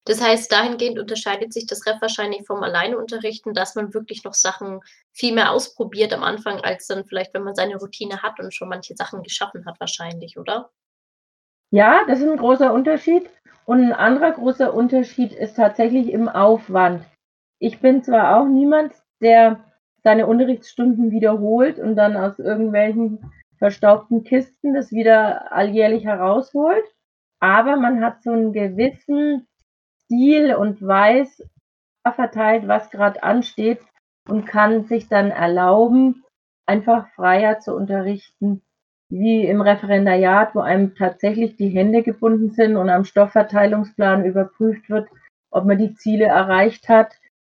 Das 0.05 0.21
heißt, 0.21 0.51
dahingehend 0.51 0.99
unterscheidet 0.99 1.51
sich 1.51 1.65
das 1.65 1.85
Ref 1.87 1.99
wahrscheinlich 1.99 2.45
vom 2.45 2.61
Alleineunterrichten, 2.61 3.55
dass 3.55 3.73
man 3.73 3.93
wirklich 3.93 4.23
noch 4.23 4.35
Sachen 4.35 4.81
viel 5.11 5.33
mehr 5.33 5.51
ausprobiert 5.51 6.13
am 6.13 6.23
Anfang, 6.23 6.61
als 6.61 6.85
dann 6.85 7.05
vielleicht, 7.05 7.33
wenn 7.33 7.43
man 7.43 7.55
seine 7.55 7.77
Routine 7.77 8.21
hat 8.21 8.39
und 8.39 8.53
schon 8.53 8.69
manche 8.69 8.95
Sachen 8.95 9.23
geschaffen 9.23 9.65
hat, 9.65 9.79
wahrscheinlich, 9.79 10.37
oder? 10.37 10.69
Ja, 11.71 12.05
das 12.07 12.19
ist 12.19 12.29
ein 12.29 12.37
großer 12.37 12.71
Unterschied. 12.71 13.29
Und 13.65 13.81
ein 13.81 13.93
anderer 13.93 14.31
großer 14.31 14.71
Unterschied 14.71 15.33
ist 15.33 15.55
tatsächlich 15.55 16.11
im 16.11 16.29
Aufwand. 16.29 17.03
Ich 17.57 17.79
bin 17.79 18.03
zwar 18.03 18.37
auch 18.37 18.45
niemand, 18.45 18.93
der 19.21 19.65
seine 20.03 20.27
Unterrichtsstunden 20.27 21.09
wiederholt 21.09 21.79
und 21.79 21.95
dann 21.95 22.15
aus 22.15 22.37
irgendwelchen 22.37 23.31
verstaubten 23.57 24.23
Kisten 24.23 24.75
das 24.75 24.91
wieder 24.91 25.51
alljährlich 25.51 26.05
herausholt. 26.05 26.85
Aber 27.39 27.75
man 27.75 28.03
hat 28.05 28.21
so 28.21 28.29
einen 28.29 28.53
gewissen 28.53 29.47
Stil 30.05 30.55
und 30.55 30.81
weiß 30.81 31.43
verteilt, 32.13 32.67
was 32.67 32.91
gerade 32.91 33.23
ansteht 33.23 33.79
und 34.27 34.45
kann 34.45 34.85
sich 34.85 35.07
dann 35.07 35.31
erlauben, 35.31 36.23
einfach 36.67 37.07
freier 37.15 37.59
zu 37.59 37.75
unterrichten, 37.75 38.61
wie 39.09 39.45
im 39.45 39.61
Referendariat, 39.61 40.55
wo 40.55 40.59
einem 40.59 40.95
tatsächlich 40.95 41.57
die 41.57 41.69
Hände 41.69 42.03
gebunden 42.03 42.51
sind 42.51 42.75
und 42.75 42.89
am 42.89 43.05
Stoffverteilungsplan 43.05 44.25
überprüft 44.25 44.89
wird, 44.89 45.09
ob 45.51 45.65
man 45.65 45.77
die 45.77 45.93
Ziele 45.95 46.25
erreicht 46.25 46.89
hat 46.89 47.13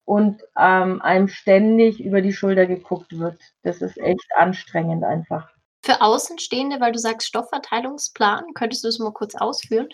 und 0.05 0.43
ähm, 0.59 1.01
einem 1.03 1.29
ständig 1.29 2.05
über 2.05 2.21
die 2.21 2.33
Schulter 2.33 2.67
geguckt 2.67 3.19
wird. 3.19 3.41
Das 3.63 3.81
ist 3.81 3.99
echt 3.99 4.27
anstrengend 4.37 5.05
einfach. 5.05 5.51
Für 5.85 6.03
Außenstehende, 6.03 6.81
weil 6.81 6.93
du 6.93 6.99
sagst 6.99 7.29
Stoffverteilungsplan, 7.29 8.55
könntest 8.55 8.83
du 8.83 8.89
es 8.89 8.99
mal 8.99 9.13
kurz 9.13 9.37
ausführen? 9.37 9.89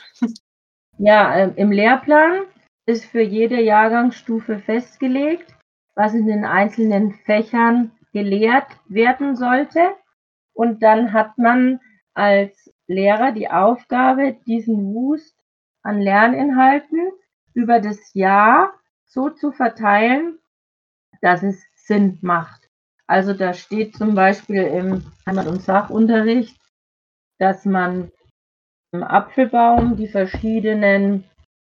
Ja, 1.04 1.34
äh, 1.34 1.52
im 1.56 1.72
Lehrplan 1.72 2.44
ist 2.86 3.06
für 3.06 3.22
jede 3.22 3.60
Jahrgangsstufe 3.60 4.60
festgelegt, 4.60 5.52
was 5.96 6.14
in 6.14 6.28
den 6.28 6.44
einzelnen 6.44 7.14
Fächern 7.24 7.90
gelehrt 8.12 8.68
werden 8.86 9.34
sollte. 9.34 9.96
Und 10.54 10.84
dann 10.84 11.12
hat 11.12 11.36
man 11.38 11.80
als 12.14 12.72
Lehrer 12.86 13.32
die 13.32 13.50
Aufgabe, 13.50 14.36
diesen 14.46 14.94
Wust 14.94 15.36
an 15.82 16.00
Lerninhalten 16.00 17.10
über 17.52 17.80
das 17.80 18.14
Jahr 18.14 18.72
so 19.04 19.28
zu 19.28 19.50
verteilen, 19.50 20.38
dass 21.20 21.42
es 21.42 21.64
Sinn 21.74 22.20
macht. 22.22 22.70
Also 23.08 23.34
da 23.34 23.54
steht 23.54 23.96
zum 23.96 24.14
Beispiel 24.14 24.62
im 24.62 25.02
Heimat- 25.26 25.48
und 25.48 25.62
Sachunterricht, 25.62 26.60
dass 27.40 27.64
man 27.64 28.12
Apfelbaum 28.92 29.96
die 29.96 30.08
verschiedenen 30.08 31.24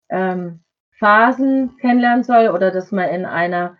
ähm, 0.09 0.61
Phasen 0.99 1.77
kennenlernen 1.79 2.23
soll 2.23 2.49
oder 2.49 2.71
dass 2.71 2.93
man 2.93 3.09
in 3.09 3.25
einer 3.25 3.77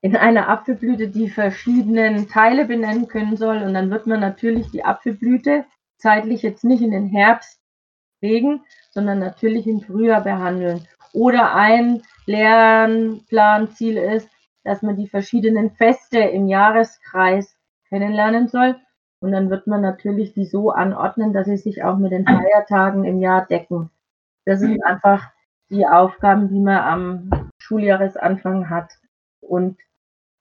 in 0.00 0.16
einer 0.16 0.48
Apfelblüte 0.48 1.08
die 1.08 1.28
verschiedenen 1.28 2.28
Teile 2.28 2.66
benennen 2.66 3.08
können 3.08 3.36
soll. 3.36 3.62
Und 3.62 3.74
dann 3.74 3.90
wird 3.90 4.06
man 4.06 4.20
natürlich 4.20 4.70
die 4.70 4.84
Apfelblüte 4.84 5.64
zeitlich 5.96 6.42
jetzt 6.42 6.62
nicht 6.62 6.82
in 6.82 6.92
den 6.92 7.08
Herbst 7.08 7.60
legen, 8.20 8.64
sondern 8.90 9.18
natürlich 9.18 9.66
im 9.66 9.80
Frühjahr 9.80 10.22
behandeln. 10.22 10.86
Oder 11.12 11.54
ein 11.54 12.02
Lernplanziel 12.26 13.96
ist, 13.96 14.28
dass 14.62 14.82
man 14.82 14.96
die 14.96 15.08
verschiedenen 15.08 15.70
Feste 15.72 16.18
im 16.18 16.46
Jahreskreis 16.46 17.56
kennenlernen 17.88 18.48
soll. 18.48 18.76
Und 19.20 19.32
dann 19.32 19.50
wird 19.50 19.66
man 19.66 19.80
natürlich 19.80 20.32
die 20.32 20.44
so 20.44 20.70
anordnen, 20.70 21.32
dass 21.32 21.46
sie 21.46 21.56
sich 21.56 21.82
auch 21.82 21.96
mit 21.96 22.12
den 22.12 22.24
Feiertagen 22.24 23.04
im 23.04 23.20
Jahr 23.20 23.46
decken. 23.46 23.90
Das 24.44 24.60
sind 24.60 24.82
einfach 24.84 25.30
die 25.70 25.86
Aufgaben, 25.86 26.48
die 26.48 26.60
man 26.60 26.78
am 26.78 27.50
Schuljahresanfang 27.58 28.70
hat 28.70 28.92
und 29.40 29.78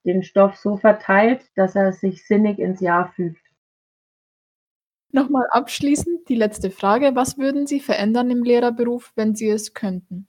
den 0.05 0.23
Stoff 0.23 0.55
so 0.55 0.77
verteilt, 0.77 1.45
dass 1.55 1.75
er 1.75 1.91
sich 1.91 2.25
sinnig 2.25 2.59
ins 2.59 2.79
Jahr 2.79 3.11
fügt. 3.13 3.41
Nochmal 5.11 5.47
abschließend 5.51 6.29
die 6.29 6.35
letzte 6.35 6.69
Frage. 6.69 7.15
Was 7.15 7.37
würden 7.37 7.65
Sie 7.65 7.79
verändern 7.79 8.29
im 8.29 8.43
Lehrerberuf, 8.43 9.11
wenn 9.15 9.35
Sie 9.35 9.49
es 9.49 9.73
könnten? 9.73 10.27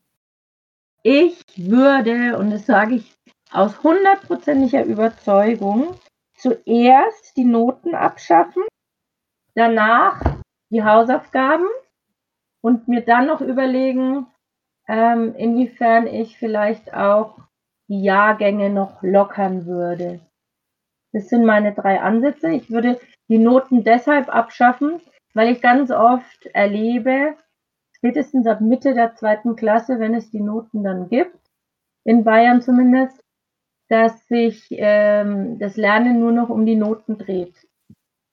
Ich 1.02 1.44
würde, 1.56 2.38
und 2.38 2.50
das 2.50 2.66
sage 2.66 2.96
ich 2.96 3.14
aus 3.50 3.82
hundertprozentiger 3.82 4.84
Überzeugung 4.84 5.94
zuerst 6.38 7.37
die 7.37 7.44
Noten 7.44 7.94
abschaffen, 7.94 8.62
danach 9.55 10.20
die 10.70 10.85
Hausaufgaben 10.85 11.66
und 12.62 12.88
mir 12.88 13.03
dann 13.03 13.27
noch 13.27 13.40
überlegen, 13.40 14.27
ähm, 14.87 15.35
inwiefern 15.37 16.07
ich 16.07 16.38
vielleicht 16.38 16.94
auch 16.94 17.38
die 17.88 18.03
Jahrgänge 18.03 18.70
noch 18.70 19.03
lockern 19.03 19.66
würde. 19.66 20.20
Das 21.12 21.29
sind 21.29 21.44
meine 21.44 21.72
drei 21.72 22.01
Ansätze. 22.01 22.51
Ich 22.51 22.70
würde 22.70 23.01
die 23.29 23.38
Noten 23.38 23.83
deshalb 23.85 24.29
abschaffen, 24.29 25.01
weil 25.35 25.53
ich 25.53 25.62
ganz 25.62 25.90
oft 25.90 26.46
erlebe, 26.53 27.37
spätestens 27.96 28.46
ab 28.46 28.61
Mitte 28.61 28.94
der 28.94 29.14
zweiten 29.14 29.57
Klasse, 29.57 29.98
wenn 29.98 30.14
es 30.14 30.31
die 30.31 30.40
Noten 30.40 30.83
dann 30.85 31.09
gibt, 31.09 31.38
in 32.05 32.24
Bayern 32.24 32.62
zumindest, 32.62 33.20
dass 33.88 34.27
sich 34.29 34.66
ähm, 34.70 35.59
das 35.59 35.77
Lernen 35.77 36.20
nur 36.20 36.33
noch 36.33 36.48
um 36.48 36.66
die 36.66 36.77
Noten 36.77 37.18
dreht. 37.18 37.55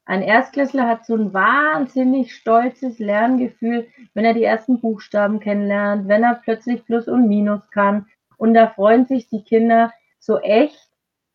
Ein 0.06 0.22
Erstklässler 0.22 0.88
hat 0.88 1.06
so 1.06 1.16
ein 1.16 1.34
wahnsinnig 1.34 2.36
stolzes 2.36 3.00
Lerngefühl, 3.00 3.88
wenn 4.14 4.26
er 4.26 4.34
die 4.34 4.44
ersten 4.44 4.80
Buchstaben 4.80 5.40
kennenlernt, 5.40 6.08
wenn 6.08 6.24
er 6.24 6.36
plötzlich 6.44 6.86
Plus 6.86 7.08
und 7.08 7.28
Minus 7.28 7.62
kann. 7.72 8.06
Und 8.38 8.54
da 8.54 8.68
freuen 8.68 9.06
sich 9.06 9.30
die 9.30 9.44
Kinder 9.44 9.92
so 10.20 10.40
echt. 10.40 10.90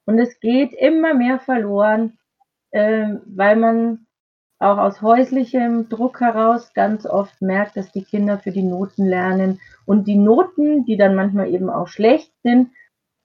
Und 0.04 0.18
es 0.18 0.38
geht 0.38 0.72
immer 0.72 1.14
mehr 1.14 1.40
verloren, 1.40 2.18
äh, 2.70 3.14
weil 3.26 3.56
man 3.56 4.06
auch 4.60 4.78
aus 4.78 5.00
häuslichem 5.00 5.88
Druck 5.88 6.20
heraus 6.20 6.72
ganz 6.74 7.06
oft 7.06 7.40
merkt, 7.40 7.76
dass 7.76 7.90
die 7.90 8.04
Kinder 8.04 8.38
für 8.38 8.52
die 8.52 8.62
Noten 8.62 9.06
lernen 9.06 9.58
und 9.86 10.06
die 10.06 10.18
Noten, 10.18 10.84
die 10.84 10.96
dann 10.96 11.14
manchmal 11.14 11.48
eben 11.48 11.70
auch 11.70 11.88
schlecht 11.88 12.32
sind, 12.42 12.70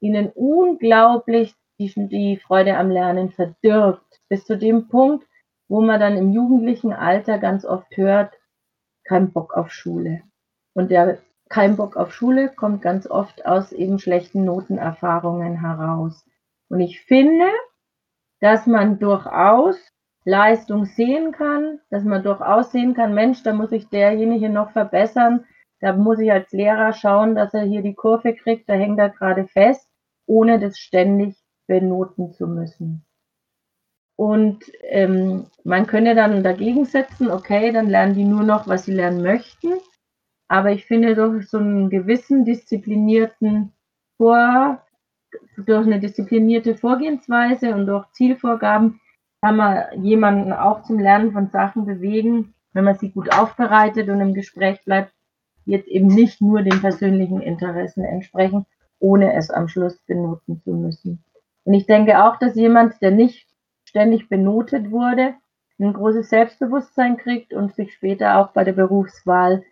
ihnen 0.05 0.31
unglaublich 0.33 1.55
die, 1.79 1.91
die 2.07 2.37
Freude 2.37 2.77
am 2.77 2.89
Lernen 2.89 3.31
verdirbt. 3.31 4.21
Bis 4.29 4.45
zu 4.45 4.57
dem 4.57 4.87
Punkt, 4.87 5.27
wo 5.67 5.81
man 5.81 5.99
dann 5.99 6.17
im 6.17 6.31
jugendlichen 6.31 6.93
Alter 6.93 7.37
ganz 7.39 7.65
oft 7.65 7.97
hört, 7.97 8.33
kein 9.03 9.31
Bock 9.31 9.53
auf 9.55 9.71
Schule. 9.71 10.21
Und 10.73 10.91
der 10.91 11.19
kein 11.49 11.75
Bock 11.75 11.95
auf 11.95 12.13
Schule 12.13 12.49
kommt 12.49 12.81
ganz 12.81 13.07
oft 13.07 13.45
aus 13.45 13.71
eben 13.71 13.99
schlechten 13.99 14.45
Notenerfahrungen 14.45 15.61
heraus. 15.61 16.25
Und 16.69 16.79
ich 16.79 17.01
finde, 17.01 17.45
dass 18.39 18.65
man 18.65 18.99
durchaus 18.99 19.77
Leistung 20.23 20.85
sehen 20.85 21.31
kann, 21.31 21.79
dass 21.91 22.03
man 22.03 22.23
durchaus 22.23 22.71
sehen 22.71 22.95
kann, 22.95 23.13
Mensch, 23.13 23.43
da 23.43 23.53
muss 23.53 23.71
ich 23.71 23.89
derjenige 23.89 24.49
noch 24.49 24.71
verbessern, 24.71 25.45
da 25.81 25.93
muss 25.93 26.19
ich 26.19 26.31
als 26.31 26.51
Lehrer 26.51 26.93
schauen, 26.93 27.35
dass 27.35 27.53
er 27.53 27.61
hier 27.61 27.83
die 27.83 27.93
Kurve 27.93 28.33
kriegt, 28.33 28.67
da 28.67 28.73
hängt 28.73 28.97
er 28.97 29.09
gerade 29.09 29.45
fest, 29.45 29.84
ohne 30.25 30.59
das 30.59 30.77
ständig 30.77 31.35
benoten 31.67 32.33
zu 32.33 32.47
müssen. 32.47 33.05
Und 34.17 34.63
ähm, 34.83 35.47
man 35.63 35.87
könne 35.87 36.15
dann 36.15 36.43
dagegen 36.43 36.85
setzen, 36.85 37.29
okay, 37.29 37.71
dann 37.71 37.89
lernen 37.89 38.15
die 38.15 38.23
nur 38.23 38.43
noch, 38.43 38.67
was 38.67 38.85
sie 38.85 38.93
lernen 38.93 39.21
möchten. 39.21 39.73
Aber 40.47 40.71
ich 40.71 40.85
finde, 40.85 41.15
durch 41.15 41.49
so 41.49 41.57
einen 41.57 41.89
gewissen 41.89 42.45
disziplinierten 42.45 43.73
Vor, 44.17 44.81
durch 45.57 45.85
eine 45.85 45.99
disziplinierte 45.99 46.75
Vorgehensweise 46.75 47.73
und 47.73 47.87
durch 47.87 48.09
Zielvorgaben 48.11 49.01
kann 49.41 49.57
man 49.57 50.03
jemanden 50.03 50.53
auch 50.53 50.83
zum 50.83 50.97
Lernen 50.97 51.33
von 51.33 51.49
Sachen 51.49 51.85
bewegen, 51.85 52.53
wenn 52.73 52.85
man 52.85 52.97
sie 52.97 53.11
gut 53.11 53.33
aufbereitet 53.33 54.07
und 54.09 54.21
im 54.21 54.33
Gespräch 54.33 54.83
bleibt, 54.85 55.13
jetzt 55.65 55.87
eben 55.87 56.07
nicht 56.07 56.41
nur 56.41 56.61
den 56.61 56.79
persönlichen 56.79 57.41
Interessen 57.41 58.05
entsprechen, 58.05 58.65
ohne 58.99 59.33
es 59.33 59.49
am 59.49 59.67
Schluss 59.67 59.97
benoten 60.05 60.61
zu 60.61 60.71
müssen. 60.71 61.23
Und 61.63 61.73
ich 61.73 61.85
denke 61.85 62.23
auch, 62.23 62.37
dass 62.37 62.55
jemand, 62.55 63.01
der 63.01 63.11
nicht 63.11 63.47
ständig 63.85 64.29
benotet 64.29 64.91
wurde, 64.91 65.35
ein 65.79 65.93
großes 65.93 66.29
Selbstbewusstsein 66.29 67.17
kriegt 67.17 67.53
und 67.53 67.75
sich 67.75 67.93
später 67.93 68.37
auch 68.37 68.51
bei 68.51 68.63
der 68.63 68.73
Berufswahl 68.73 69.63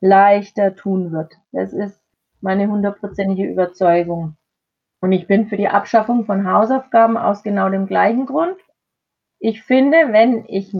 leichter 0.00 0.74
tun 0.74 1.12
wird. 1.12 1.34
Das 1.52 1.72
ist 1.72 2.00
meine 2.40 2.68
hundertprozentige 2.68 3.48
Überzeugung. 3.48 4.36
Und 5.00 5.12
ich 5.12 5.26
bin 5.26 5.46
für 5.46 5.56
die 5.56 5.68
Abschaffung 5.68 6.24
von 6.24 6.50
Hausaufgaben 6.50 7.16
aus 7.16 7.42
genau 7.42 7.68
dem 7.68 7.86
gleichen 7.86 8.26
Grund. 8.26 8.56
Ich 9.38 9.62
finde, 9.62 10.12
wenn 10.12 10.44
ich 10.46 10.72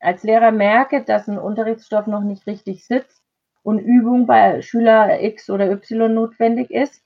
als 0.00 0.24
Lehrer 0.24 0.50
merke, 0.50 1.04
dass 1.04 1.28
ein 1.28 1.38
Unterrichtsstoff 1.38 2.06
noch 2.06 2.22
nicht 2.22 2.46
richtig 2.46 2.84
sitzt 2.84 3.22
und 3.62 3.78
Übung 3.78 4.26
bei 4.26 4.62
Schüler 4.62 5.22
X 5.22 5.50
oder 5.50 5.70
Y 5.70 6.12
notwendig 6.12 6.70
ist, 6.70 7.04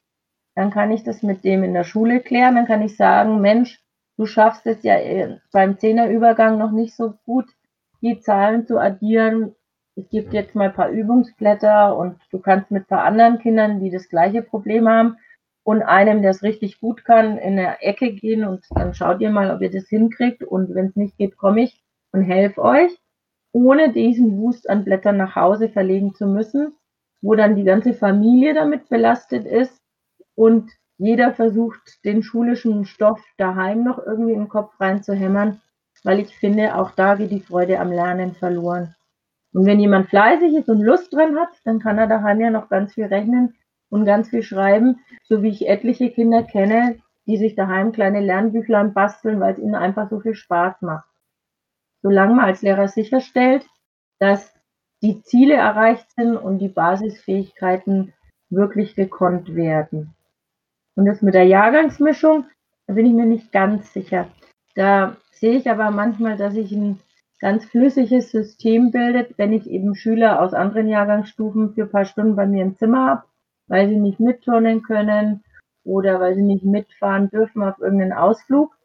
dann 0.55 0.71
kann 0.71 0.91
ich 0.91 1.03
das 1.03 1.23
mit 1.23 1.45
dem 1.45 1.65
in 1.65 1.75
der 1.75 1.85
Schule 1.85 2.21
klären. 2.21 2.55
Dann 2.55 2.67
kann 2.67 2.83
ich 2.83 2.97
sagen, 2.97 3.41
Mensch, 3.41 3.81
du 4.17 4.27
schaffst 4.27 4.67
es 4.67 4.83
ja 4.83 4.97
äh, 4.97 5.39
beim 5.53 5.79
Zehnerübergang 5.79 6.59
noch 6.59 6.73
nicht 6.73 6.95
so 6.95 7.15
gut, 7.25 7.47
die 8.03 8.21
Zahlen 8.21 8.67
zu 8.67 8.79
addieren. 8.79 9.55
Ich 9.95 10.09
gebe 10.09 10.31
dir 10.31 10.43
jetzt 10.43 10.55
mal 10.55 10.69
ein 10.69 10.75
paar 10.75 10.91
Übungsblätter 10.91 11.97
und 11.97 12.17
du 12.31 12.39
kannst 12.39 12.71
mit 12.71 12.85
ein 12.85 12.87
paar 12.87 13.05
anderen 13.05 13.39
Kindern, 13.39 13.81
die 13.81 13.91
das 13.91 14.09
gleiche 14.09 14.43
Problem 14.43 14.89
haben, 14.89 15.17
und 15.65 15.83
einem, 15.83 16.23
der 16.23 16.33
es 16.33 16.43
richtig 16.43 16.81
gut 16.81 17.05
kann, 17.05 17.39
in 17.39 17.57
der 17.57 17.87
Ecke 17.87 18.13
gehen 18.13 18.45
und 18.45 18.65
dann 18.71 18.95
schaut 18.95 19.21
ihr 19.21 19.31
mal, 19.31 19.55
ob 19.55 19.61
ihr 19.61 19.71
das 19.71 19.89
hinkriegt 19.89 20.43
und 20.43 20.75
wenn 20.75 20.87
es 20.87 20.97
nicht 20.97 21.17
geht, 21.19 21.37
komme 21.37 21.63
ich 21.63 21.81
und 22.11 22.23
helfe 22.23 22.63
euch, 22.63 22.91
ohne 23.53 23.93
diesen 23.93 24.39
Wust 24.39 24.69
an 24.69 24.85
Blättern 24.85 25.19
nach 25.19 25.37
Hause 25.37 25.69
verlegen 25.69 26.15
zu 26.15 26.27
müssen, 26.27 26.75
wo 27.21 27.37
dann 27.37 27.55
die 27.55 27.65
ganze 27.65 27.95
Familie 27.95 28.55
damit 28.55 28.89
belastet 28.89 29.47
ist 29.47 29.82
und 30.35 30.71
jeder 30.99 31.33
versucht, 31.33 32.05
den 32.05 32.23
schulischen 32.23 32.85
Stoff 32.85 33.21
daheim 33.37 33.83
noch 33.83 33.99
irgendwie 33.99 34.33
im 34.33 34.49
Kopf 34.49 34.79
reinzuhämmern, 34.81 35.61
weil 36.05 36.21
ich 36.21 36.37
finde, 36.37 36.77
auch 36.77 36.93
da 36.93 37.15
geht 37.17 37.31
die 37.31 37.41
Freude 37.41 37.81
am 37.81 37.91
Lernen 37.91 38.35
verloren. 38.35 38.95
Und 39.53 39.67
wenn 39.67 39.81
jemand 39.81 40.09
fleißig 40.09 40.55
ist 40.55 40.69
und 40.69 40.81
Lust 40.81 41.13
dran 41.13 41.37
hat, 41.37 41.51
dann 41.65 41.79
kann 41.79 41.99
er 41.99 42.07
daheim 42.07 42.41
ja 42.41 42.51
noch 42.51 42.69
ganz 42.69 42.95
viel 42.95 43.05
rechnen 43.05 43.55
und 43.91 44.05
ganz 44.05 44.31
viel 44.31 44.43
schreiben, 44.43 45.01
so 45.25 45.43
wie 45.43 45.51
ich 45.51 45.69
etliche 45.69 46.11
Kinder 46.11 46.43
kenne, 46.43 47.01
die 47.27 47.37
sich 47.37 47.55
daheim 47.55 47.93
kleine 47.93 48.21
Lernbüchlein 48.21 48.95
basteln, 48.95 49.41
weil 49.41 49.53
es 49.53 49.59
ihnen 49.59 49.75
einfach 49.75 50.09
so 50.09 50.21
viel 50.21 50.35
Spaß 50.35 50.83
macht. 50.83 51.09
Solange 52.01 52.35
man 52.35 52.47
als 52.47 52.63
Lehrer 52.63 52.89
sicherstellt, 52.89 53.67
dass 54.19 54.53
die 55.03 55.23
Ziele 55.23 55.55
erreicht 55.55 56.11
sind 56.13 56.37
und 56.37 56.59
die 56.59 56.69
Basisfähigkeiten 56.69 58.13
wirklich 58.51 58.95
gekonnt 58.95 59.55
werden. 59.55 60.15
Und 60.95 61.07
das 61.07 61.23
mit 61.23 61.35
der 61.35 61.45
Jahrgangsmischung, 61.45 62.45
da 62.87 62.95
bin 62.95 63.07
ich 63.07 63.13
mir 63.13 63.27
nicht 63.27 63.53
ganz 63.53 63.93
sicher. 63.93 64.29
Da 64.75 65.17
sehe 65.33 65.57
ich 65.57 65.71
aber 65.71 65.91
manchmal, 65.91 66.37
dass 66.37 66.55
sich 66.55 66.73
ein 66.73 67.01
ganz 67.41 67.65
flüssiges 67.65 68.31
System 68.31 68.91
bildet, 68.91 69.37
wenn 69.39 69.53
ich 69.53 69.69
eben 69.69 69.95
Schüler 69.95 70.41
aus 70.41 70.55
anderen 70.55 70.89
Jahrgangsstufen 70.89 71.75
für 71.75 71.83
ein 71.83 71.91
paar 71.91 72.05
Stunden 72.05 72.37
bei 72.37 72.47
mir 72.47 72.63
im 72.63 72.77
Zimmer 72.77 73.07
habe 73.07 73.25
weil 73.73 73.89
sie 73.89 73.97
nicht 73.97 74.21
mitturnen 74.21 74.83
können 74.83 75.43
oder 75.83 76.21
weil 76.21 76.35
sie 76.35 76.43
nicht 76.43 76.63
mitfahren 76.63 77.31
dürfen 77.31 77.63
auf 77.63 77.79
irgendeinen 77.79 78.13
Ausflug. 78.13 78.77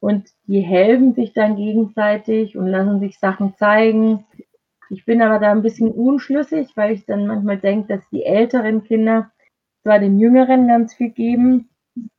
Und 0.00 0.30
die 0.46 0.62
helfen 0.62 1.12
sich 1.12 1.34
dann 1.34 1.56
gegenseitig 1.56 2.56
und 2.56 2.66
lassen 2.66 3.00
sich 3.00 3.18
Sachen 3.18 3.54
zeigen. 3.56 4.24
Ich 4.88 5.04
bin 5.04 5.20
aber 5.20 5.38
da 5.38 5.50
ein 5.50 5.60
bisschen 5.60 5.90
unschlüssig, 5.90 6.72
weil 6.74 6.92
ich 6.92 7.04
dann 7.04 7.26
manchmal 7.26 7.58
denke, 7.58 7.96
dass 7.96 8.08
die 8.08 8.24
älteren 8.24 8.82
Kinder 8.82 9.30
zwar 9.82 9.98
den 9.98 10.18
Jüngeren 10.18 10.68
ganz 10.68 10.94
viel 10.94 11.10
geben 11.10 11.70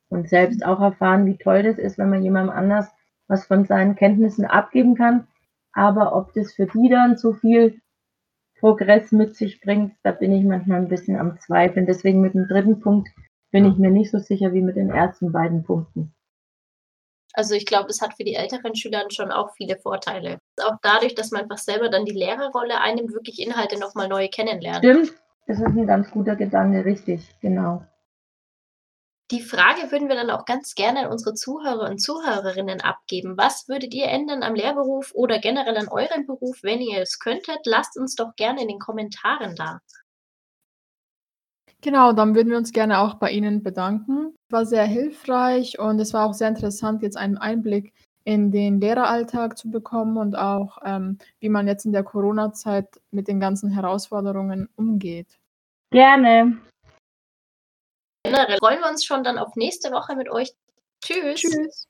und 0.09 0.29
selbst 0.29 0.65
auch 0.65 0.79
erfahren, 0.79 1.25
wie 1.25 1.37
toll 1.37 1.63
das 1.63 1.77
ist, 1.77 1.97
wenn 1.97 2.09
man 2.09 2.23
jemandem 2.23 2.55
anders 2.55 2.89
was 3.31 3.45
von 3.45 3.65
seinen 3.65 3.95
Kenntnissen 3.95 4.45
abgeben 4.45 4.95
kann. 4.95 5.27
Aber 5.71 6.15
ob 6.15 6.33
das 6.33 6.53
für 6.53 6.67
die 6.67 6.89
dann 6.89 7.17
so 7.17 7.33
viel 7.33 7.79
Progress 8.59 9.11
mit 9.11 9.35
sich 9.35 9.61
bringt, 9.61 9.95
da 10.03 10.11
bin 10.11 10.33
ich 10.33 10.43
manchmal 10.43 10.79
ein 10.79 10.89
bisschen 10.89 11.17
am 11.17 11.39
Zweifeln. 11.39 11.85
Deswegen 11.85 12.21
mit 12.21 12.33
dem 12.33 12.47
dritten 12.47 12.81
Punkt 12.81 13.09
bin 13.51 13.65
ich 13.65 13.77
mir 13.77 13.89
nicht 13.89 14.11
so 14.11 14.19
sicher 14.19 14.53
wie 14.53 14.61
mit 14.61 14.75
den 14.75 14.89
ersten 14.89 15.31
beiden 15.31 15.63
Punkten. 15.63 16.13
Also 17.33 17.55
ich 17.55 17.65
glaube, 17.65 17.87
das 17.87 18.01
hat 18.01 18.15
für 18.15 18.25
die 18.25 18.35
älteren 18.35 18.75
Schüler 18.75 19.05
schon 19.09 19.31
auch 19.31 19.53
viele 19.55 19.77
Vorteile. 19.77 20.37
Auch 20.61 20.75
dadurch, 20.81 21.15
dass 21.15 21.31
man 21.31 21.43
einfach 21.43 21.57
selber 21.57 21.89
dann 21.89 22.03
die 22.03 22.11
Lehrerrolle 22.11 22.81
einnimmt, 22.81 23.13
wirklich 23.13 23.39
Inhalte 23.39 23.79
nochmal 23.79 24.09
neu 24.09 24.27
kennenlernt. 24.27 24.79
Stimmt, 24.83 25.13
das 25.47 25.59
ist 25.59 25.65
ein 25.65 25.87
ganz 25.87 26.09
guter 26.11 26.35
Gedanke, 26.35 26.85
richtig, 26.85 27.35
genau. 27.41 27.83
Die 29.31 29.41
Frage 29.41 29.91
würden 29.91 30.09
wir 30.09 30.15
dann 30.15 30.29
auch 30.29 30.43
ganz 30.43 30.75
gerne 30.75 31.05
an 31.05 31.11
unsere 31.11 31.33
Zuhörer 31.33 31.89
und 31.89 31.99
Zuhörerinnen 31.99 32.81
abgeben. 32.81 33.37
Was 33.37 33.69
würdet 33.69 33.93
ihr 33.93 34.07
ändern 34.07 34.43
am 34.43 34.55
Lehrberuf 34.55 35.13
oder 35.13 35.39
generell 35.39 35.77
an 35.77 35.87
eurem 35.87 36.27
Beruf, 36.27 36.63
wenn 36.63 36.81
ihr 36.81 37.01
es 37.01 37.17
könntet? 37.17 37.59
Lasst 37.63 37.97
uns 37.97 38.15
doch 38.15 38.35
gerne 38.35 38.61
in 38.61 38.67
den 38.67 38.79
Kommentaren 38.79 39.55
da. 39.55 39.79
Genau, 41.79 42.11
dann 42.11 42.35
würden 42.35 42.49
wir 42.49 42.57
uns 42.57 42.73
gerne 42.73 42.99
auch 42.99 43.15
bei 43.15 43.31
Ihnen 43.31 43.63
bedanken. 43.63 44.35
War 44.49 44.65
sehr 44.65 44.83
hilfreich 44.83 45.79
und 45.79 45.99
es 45.99 46.13
war 46.13 46.25
auch 46.25 46.33
sehr 46.33 46.49
interessant, 46.49 47.01
jetzt 47.01 47.17
einen 47.17 47.37
Einblick 47.37 47.93
in 48.23 48.51
den 48.51 48.79
Lehreralltag 48.79 49.57
zu 49.57 49.71
bekommen 49.71 50.17
und 50.17 50.35
auch, 50.37 50.77
ähm, 50.85 51.17
wie 51.39 51.49
man 51.49 51.67
jetzt 51.67 51.85
in 51.85 51.91
der 51.91 52.03
Corona-Zeit 52.03 52.87
mit 53.11 53.27
den 53.27 53.39
ganzen 53.39 53.71
Herausforderungen 53.71 54.69
umgeht. 54.75 55.39
Gerne 55.91 56.57
generell 58.31 58.57
freuen 58.57 58.79
wir 58.79 58.89
uns 58.89 59.05
schon 59.05 59.23
dann 59.23 59.37
auf 59.37 59.55
nächste 59.55 59.91
Woche 59.91 60.15
mit 60.15 60.29
euch. 60.29 60.53
Tschüss. 61.03 61.41
Tschüss. 61.41 61.87